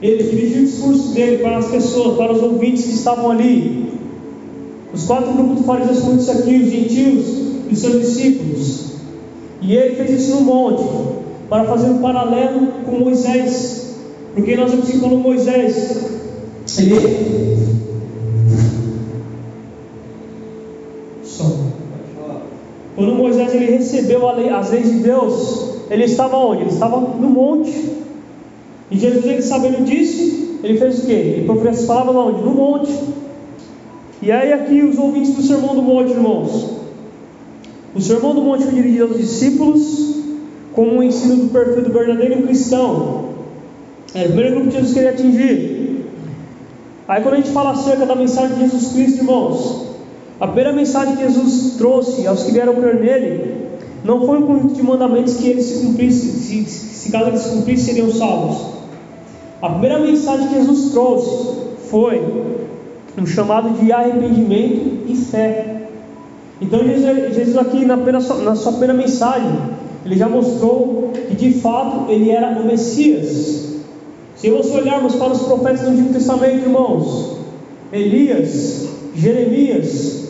ele 0.00 0.22
dirigiu 0.22 0.62
o 0.62 0.66
discurso 0.66 1.14
dele 1.14 1.38
para 1.38 1.58
as 1.58 1.66
pessoas, 1.66 2.16
para 2.16 2.32
os 2.32 2.42
ouvintes 2.42 2.84
que 2.84 2.92
estavam 2.92 3.30
ali. 3.30 3.92
Os 4.92 5.04
quatro 5.06 5.32
grupos 5.32 5.58
de 5.58 5.64
fariseus, 5.64 6.00
como 6.00 6.16
disse 6.16 6.30
aqui, 6.30 6.56
os 6.56 6.70
gentios 6.70 7.26
e 7.68 7.72
os 7.72 7.78
seus 7.78 8.00
discípulos. 8.00 8.84
E 9.60 9.74
ele 9.74 9.96
fez 9.96 10.22
isso 10.22 10.36
no 10.36 10.42
monte 10.42 11.13
para 11.48 11.64
fazer 11.64 11.88
um 11.88 11.98
paralelo 11.98 12.68
com 12.84 12.98
Moisés, 12.98 13.96
porque 14.34 14.56
nós 14.56 14.70
vemos 14.70 14.88
que 14.88 14.98
quando 14.98 15.16
Moisés 15.16 16.10
ele 16.78 17.58
só 21.22 21.44
quando 22.96 23.14
Moisés 23.14 23.52
ele 23.54 23.72
recebeu 23.72 24.30
lei, 24.34 24.48
as 24.48 24.70
leis 24.70 24.90
de 24.90 25.00
Deus, 25.00 25.74
ele 25.90 26.04
estava 26.04 26.36
onde? 26.36 26.62
Ele 26.62 26.70
estava 26.70 27.00
no 27.00 27.28
monte. 27.28 27.72
E 28.90 28.98
Jesus, 28.98 29.24
ele 29.24 29.42
sabendo 29.42 29.84
disso, 29.84 30.58
ele 30.62 30.78
fez 30.78 31.00
o 31.00 31.06
quê? 31.06 31.12
Ele 31.12 31.44
proferiu 31.44 31.72
essas 31.72 31.86
palavras 31.86 32.14
onde? 32.14 32.42
No 32.42 32.52
monte. 32.52 32.92
E 34.22 34.30
aí 34.30 34.52
aqui 34.52 34.82
os 34.82 34.96
ouvintes 34.96 35.34
do 35.34 35.42
Sermão 35.42 35.74
do 35.74 35.82
Monte, 35.82 36.12
irmãos. 36.12 36.70
O 37.94 38.00
Sermão 38.00 38.34
do 38.34 38.42
Monte 38.42 38.64
foi 38.64 38.72
dirigido 38.72 39.04
aos 39.04 39.16
discípulos, 39.18 40.16
como 40.74 40.98
o 40.98 41.02
ensino 41.02 41.36
do 41.36 41.50
perfil 41.50 41.82
do 41.82 41.92
verdadeiro 41.92 42.42
cristão. 42.42 43.34
É 44.14 44.22
o 44.22 44.26
primeiro 44.26 44.50
grupo 44.56 44.70
que 44.70 44.76
Jesus 44.76 44.94
queria 44.94 45.10
atingir. 45.10 46.06
Aí 47.06 47.22
quando 47.22 47.34
a 47.34 47.36
gente 47.36 47.50
fala 47.50 47.70
acerca 47.72 48.06
da 48.06 48.14
mensagem 48.14 48.56
de 48.56 48.60
Jesus 48.62 48.92
Cristo, 48.92 49.18
irmãos, 49.18 49.86
a 50.40 50.46
primeira 50.46 50.72
mensagem 50.72 51.16
que 51.16 51.22
Jesus 51.22 51.74
trouxe 51.76 52.26
aos 52.26 52.42
que 52.42 52.52
vieram 52.52 52.74
crer 52.74 53.00
nele, 53.00 53.54
não 54.04 54.26
foi 54.26 54.38
um 54.38 54.46
conjunto 54.46 54.74
de 54.74 54.82
mandamentos 54.82 55.36
que 55.36 55.48
eles 55.48 55.64
se 55.64 55.86
cumprissem, 55.86 56.30
se, 56.30 56.64
se 56.64 57.12
caso 57.12 57.28
eles 57.28 57.46
cumprissem, 57.46 57.94
seriam 57.94 58.12
salvos. 58.12 58.74
A 59.62 59.70
primeira 59.70 59.98
mensagem 60.00 60.48
que 60.48 60.54
Jesus 60.54 60.92
trouxe 60.92 61.54
foi 61.90 62.20
um 63.16 63.26
chamado 63.26 63.70
de 63.78 63.92
arrependimento 63.92 65.04
e 65.08 65.16
fé. 65.16 65.88
Então 66.60 66.80
Jesus, 66.84 67.56
aqui 67.56 67.84
na, 67.84 67.96
na 67.96 68.56
sua 68.56 68.72
primeira 68.72 68.94
mensagem, 68.94 69.73
ele 70.04 70.16
já 70.16 70.28
mostrou 70.28 71.12
que 71.28 71.34
de 71.34 71.52
fato 71.60 72.10
ele 72.10 72.30
era 72.30 72.58
o 72.60 72.66
Messias. 72.66 73.74
Se 74.36 74.50
nós 74.50 74.70
olharmos 74.74 75.14
para 75.14 75.32
os 75.32 75.42
profetas 75.42 75.80
do 75.80 75.90
Antigo 75.90 76.12
Testamento, 76.12 76.64
irmãos, 76.64 77.38
Elias, 77.92 78.88
Jeremias 79.14 80.28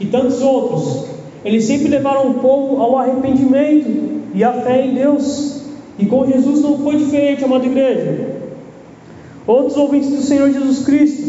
e 0.00 0.06
tantos 0.06 0.42
outros, 0.42 1.04
eles 1.44 1.64
sempre 1.64 1.88
levaram 1.88 2.30
o 2.30 2.34
povo 2.34 2.82
ao 2.82 2.98
arrependimento. 2.98 4.14
e 4.34 4.42
a 4.42 4.52
fé 4.52 4.84
em 4.84 4.94
Deus. 4.94 5.60
E 5.96 6.06
com 6.06 6.26
Jesus 6.26 6.60
não 6.60 6.78
foi 6.78 6.96
diferente, 6.96 7.44
amada 7.44 7.64
igreja. 7.64 8.34
Outros 9.46 9.76
ouvintes 9.76 10.10
do 10.10 10.22
Senhor 10.22 10.50
Jesus 10.50 10.84
Cristo, 10.84 11.22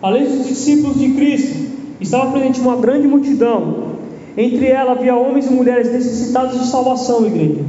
além 0.00 0.24
dos 0.24 0.46
discípulos 0.46 0.96
de 0.96 1.10
Cristo, 1.10 1.72
estava 2.00 2.30
presente 2.30 2.60
uma 2.60 2.76
grande 2.76 3.08
multidão. 3.08 3.93
Entre 4.36 4.66
ela 4.66 4.92
havia 4.92 5.14
homens 5.14 5.46
e 5.46 5.52
mulheres 5.52 5.92
necessitados 5.92 6.58
de 6.60 6.66
salvação, 6.66 7.26
igreja, 7.26 7.60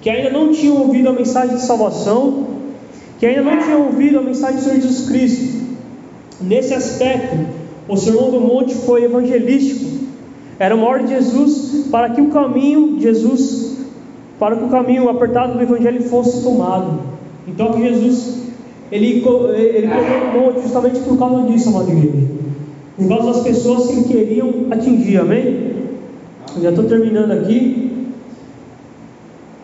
que 0.00 0.10
ainda 0.10 0.30
não 0.30 0.52
tinham 0.52 0.76
ouvido 0.76 1.08
a 1.08 1.12
mensagem 1.12 1.56
de 1.56 1.62
salvação, 1.62 2.46
que 3.18 3.26
ainda 3.26 3.42
não 3.42 3.58
tinham 3.58 3.86
ouvido 3.86 4.18
a 4.18 4.22
mensagem 4.22 4.56
do 4.56 4.62
Senhor 4.62 4.76
Jesus 4.76 5.08
Cristo. 5.08 5.66
Nesse 6.40 6.74
aspecto, 6.74 7.36
o 7.88 7.96
Sermão 7.96 8.30
do 8.30 8.40
Monte 8.40 8.74
foi 8.74 9.04
evangelístico. 9.04 9.98
Era 10.58 10.74
uma 10.74 10.86
ordem 10.86 11.06
de 11.06 11.14
Jesus 11.14 11.86
para 11.90 12.10
que 12.10 12.20
o 12.20 12.28
caminho 12.28 12.96
de 12.96 13.02
Jesus, 13.02 13.76
para 14.38 14.56
que 14.56 14.64
o 14.64 14.68
caminho 14.68 15.08
apertado 15.08 15.54
do 15.54 15.62
Evangelho 15.62 16.02
fosse 16.02 16.42
tomado. 16.42 17.00
Então 17.46 17.72
que 17.72 17.80
Jesus 17.80 18.38
ele, 18.90 19.22
ele 19.54 19.88
colocou 19.88 20.32
no 20.32 20.40
monte 20.40 20.62
justamente 20.62 21.00
por 21.00 21.18
causa 21.18 21.46
disso, 21.46 21.68
amado 21.68 21.90
igreja. 21.90 22.26
Por 22.96 23.08
causa 23.08 23.32
das 23.32 23.42
pessoas 23.42 23.86
que 23.88 24.04
queriam 24.04 24.66
atingir, 24.70 25.18
amém? 25.18 25.77
Já 26.62 26.70
estou 26.70 26.84
terminando 26.84 27.32
aqui. 27.32 28.08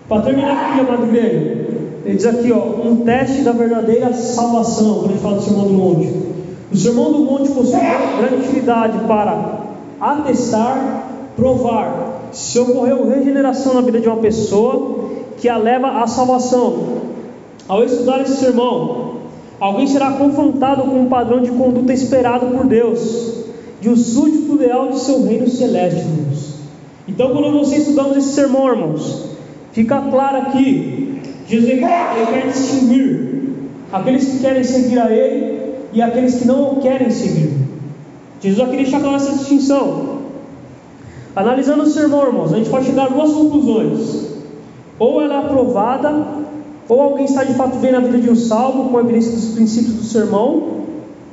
Para 0.09 0.23
terminar 0.23 0.71
aqui, 0.71 0.81
amado 0.81 1.05
igreja, 1.05 1.67
ele 2.05 2.17
diz 2.17 2.27
aqui, 2.27 2.53
ó, 2.53 2.87
um 2.87 2.97
teste 3.05 3.43
da 3.43 3.53
verdadeira 3.53 4.13
salvação, 4.13 5.01
quando 5.01 5.13
gente 5.13 5.23
fala 5.23 5.37
do 5.37 5.43
Sermão 5.43 5.67
do 5.67 5.73
Monte. 5.73 6.13
O 6.71 6.77
Sermão 6.77 7.13
do 7.13 7.19
Monte 7.21 7.51
possui 7.51 7.81
grande 8.19 8.47
utilidade 8.47 8.99
para 9.07 9.61
atestar, 10.01 11.09
provar 11.37 12.15
se 12.35 12.59
ocorreu 12.59 13.09
regeneração 13.09 13.75
na 13.75 13.81
vida 13.81 14.01
de 14.01 14.09
uma 14.09 14.17
pessoa 14.17 15.05
que 15.39 15.49
a 15.49 15.57
leva 15.57 16.03
à 16.03 16.07
salvação. 16.07 17.05
Ao 17.69 17.83
estudar 17.83 18.21
esse 18.21 18.37
sermão, 18.37 19.15
alguém 19.61 19.87
será 19.87 20.13
confrontado 20.13 20.83
com 20.83 21.01
um 21.01 21.09
padrão 21.09 21.41
de 21.41 21.51
conduta 21.53 21.93
esperado 21.93 22.47
por 22.47 22.67
Deus, 22.67 23.45
de 23.81 23.89
um 23.89 23.97
súdito 23.97 24.57
leal 24.57 24.89
de 24.89 24.99
seu 24.99 25.23
reino 25.23 25.49
celeste. 25.49 26.05
Então, 27.07 27.31
quando 27.31 27.59
você 27.59 27.77
estudamos 27.77 28.17
esse 28.17 28.33
sermão, 28.33 28.69
irmãos, 28.69 29.31
fica 29.73 30.01
claro 30.01 30.39
aqui, 30.39 31.21
Jesus 31.47 31.71
ele 31.71 31.81
quer 31.81 32.47
distinguir 32.47 33.35
aqueles 33.93 34.25
que 34.25 34.39
querem 34.41 34.65
seguir 34.65 34.99
a 34.99 35.11
Ele 35.11 35.75
e 35.93 36.03
aqueles 36.03 36.35
que 36.37 36.47
não 36.47 36.77
querem 36.77 37.11
seguir. 37.11 37.53
Jesus 38.41 38.67
aqui 38.67 38.77
deixa 38.77 38.99
clara 38.99 39.17
essa 39.17 39.33
distinção. 39.33 40.19
Analisando 41.37 41.83
o 41.83 41.87
sermão, 41.87 42.27
irmãos, 42.27 42.53
a 42.53 42.57
gente 42.57 42.71
pode 42.71 42.87
chegar 42.87 43.07
a 43.07 43.09
duas 43.09 43.33
conclusões. 43.33 44.35
Ou 44.99 45.21
ela 45.21 45.35
é 45.35 45.39
aprovada, 45.39 46.27
ou 46.89 47.01
alguém 47.01 47.25
está 47.25 47.45
de 47.45 47.55
fato 47.55 47.77
bem 47.79 47.93
na 47.93 48.01
vida 48.01 48.19
de 48.19 48.31
um 48.31 48.37
salvo, 48.37 48.89
com 48.89 48.99
a 48.99 49.01
evidência 49.01 49.33
dos 49.33 49.47
princípios 49.47 49.95
do 49.95 50.05
sermão, 50.05 50.85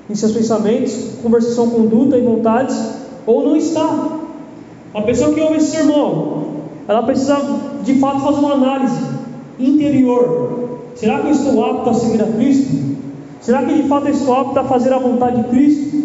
em 0.10 0.16
seus 0.16 0.32
pensamentos, 0.32 1.16
conversação, 1.22 1.70
conduta 1.70 2.18
e 2.18 2.22
vontades, 2.22 2.78
ou 3.26 3.44
não 3.44 3.56
está. 3.56 4.21
A 4.94 5.02
pessoa 5.04 5.34
que 5.34 5.40
ouve 5.40 5.58
esse 5.58 5.72
sermão, 5.72 6.44
ela 6.88 7.04
precisa 7.04 7.38
de 7.84 7.96
fato 7.96 8.20
fazer 8.20 8.40
uma 8.40 8.54
análise 8.54 9.02
interior. 9.58 10.80
Será 10.96 11.20
que 11.20 11.28
eu 11.28 11.32
estou 11.32 11.64
apto 11.64 11.90
a 11.90 11.94
seguir 11.94 12.22
a 12.22 12.28
Cristo? 12.28 12.98
Será 13.40 13.64
que 13.64 13.82
de 13.82 13.88
fato 13.88 14.08
eu 14.08 14.14
estou 14.14 14.36
apto 14.36 14.60
a 14.60 14.64
fazer 14.66 14.92
a 14.94 15.00
vontade 15.00 15.42
de 15.42 15.50
Cristo? 15.50 15.98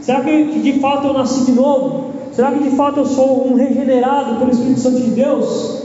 Será 0.00 0.20
que 0.20 0.60
de 0.60 0.80
fato 0.80 1.06
eu 1.06 1.12
nasci 1.12 1.44
de 1.44 1.52
novo? 1.52 2.12
Será 2.32 2.50
que 2.50 2.64
de 2.64 2.70
fato 2.70 2.98
eu 2.98 3.06
sou 3.06 3.46
um 3.46 3.54
regenerado 3.54 4.36
pelo 4.40 4.50
Espírito 4.50 4.80
Santo 4.80 5.00
de 5.00 5.10
Deus? 5.10 5.84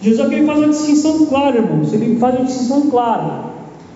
Jesus 0.00 0.26
aqui 0.26 0.44
faz 0.44 0.58
uma 0.58 0.68
distinção 0.68 1.26
clara, 1.26 1.56
irmãos. 1.56 1.92
Ele 1.92 2.16
faz 2.18 2.34
uma 2.34 2.44
distinção 2.44 2.90
clara. 2.90 3.44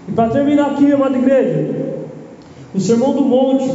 E 0.08 0.12
para 0.12 0.28
terminar 0.30 0.70
aqui, 0.70 0.92
amada 0.92 1.18
igreja, 1.18 1.96
o 2.72 2.80
Sermão 2.80 3.12
do 3.12 3.22
Monte 3.22 3.68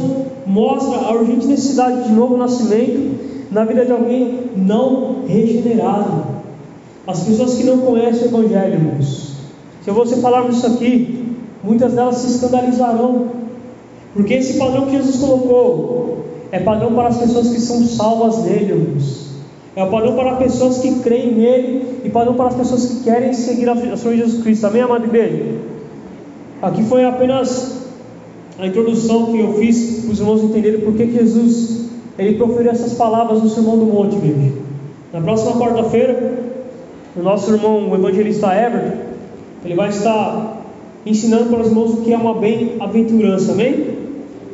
mostra 0.46 0.98
a 1.00 1.12
urgente 1.12 1.46
necessidade 1.46 2.04
de 2.04 2.12
novo 2.12 2.38
nascimento 2.38 3.35
na 3.50 3.64
vida 3.64 3.84
de 3.84 3.92
alguém 3.92 4.50
não 4.56 5.24
regenerado. 5.26 6.24
As 7.06 7.22
pessoas 7.22 7.54
que 7.54 7.64
não 7.64 7.78
conhecem 7.78 8.24
o 8.24 8.26
Evangelho, 8.26 8.74
irmãos. 8.74 9.36
Se 9.84 9.90
você 9.90 10.16
falarmos 10.16 10.56
isso 10.56 10.66
aqui, 10.66 11.36
muitas 11.62 11.92
delas 11.92 12.16
se 12.16 12.34
escandalizarão. 12.34 13.28
Porque 14.12 14.34
esse 14.34 14.58
padrão 14.58 14.86
que 14.86 14.92
Jesus 14.92 15.16
colocou 15.16 16.24
é 16.50 16.58
padrão 16.58 16.94
para 16.94 17.08
as 17.08 17.18
pessoas 17.18 17.50
que 17.50 17.60
são 17.60 17.84
salvas 17.84 18.42
nele, 18.44 18.72
irmãos. 18.72 19.26
É 19.76 19.84
o 19.84 19.90
padrão 19.90 20.16
para 20.16 20.36
pessoas 20.36 20.78
que 20.78 21.00
creem 21.00 21.34
nele 21.34 22.00
e 22.02 22.08
padrão 22.08 22.34
para 22.34 22.48
as 22.48 22.54
pessoas 22.54 22.86
que 22.86 23.04
querem 23.04 23.32
seguir 23.34 23.68
a 23.68 23.96
Senhor 23.96 24.16
Jesus 24.16 24.42
Cristo. 24.42 24.66
Amém, 24.66 24.82
amado 24.82 25.04
igreja? 25.04 25.44
Aqui 26.62 26.82
foi 26.84 27.04
apenas 27.04 27.82
a 28.58 28.66
introdução 28.66 29.26
que 29.26 29.38
eu 29.38 29.54
fiz 29.54 30.00
para 30.00 30.12
os 30.12 30.18
irmãos 30.18 30.42
entenderem 30.42 30.80
por 30.80 30.94
que 30.94 31.12
Jesus 31.12 31.85
ele 32.18 32.36
proferiu 32.36 32.70
essas 32.70 32.94
palavras 32.94 33.42
no 33.42 33.48
Sermão 33.48 33.78
do 33.78 33.86
Monte, 33.86 34.16
igreja. 34.16 34.52
Na 35.12 35.20
próxima 35.20 35.56
quarta-feira, 35.58 36.34
o 37.16 37.22
nosso 37.22 37.52
irmão, 37.52 37.90
o 37.90 37.94
evangelista 37.94 38.54
Everton, 38.54 38.98
ele 39.64 39.74
vai 39.74 39.88
estar 39.88 40.62
ensinando 41.04 41.46
para 41.46 41.60
os 41.60 41.68
irmãos 41.68 41.94
o 41.94 42.02
que 42.02 42.12
é 42.12 42.16
uma 42.16 42.34
bem-aventurança, 42.34 43.52
amém? 43.52 43.96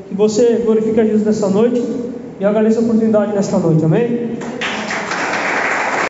Que 0.09 0.15
você 0.15 0.63
glorifique 0.65 1.01
a 1.01 1.05
Jesus 1.05 1.25
nessa 1.25 1.49
noite 1.49 1.83
e 2.39 2.45
agradeça 2.45 2.81
a 2.81 2.83
oportunidade 2.83 3.35
nesta 3.35 3.59
noite, 3.59 3.85
amém? 3.85 4.22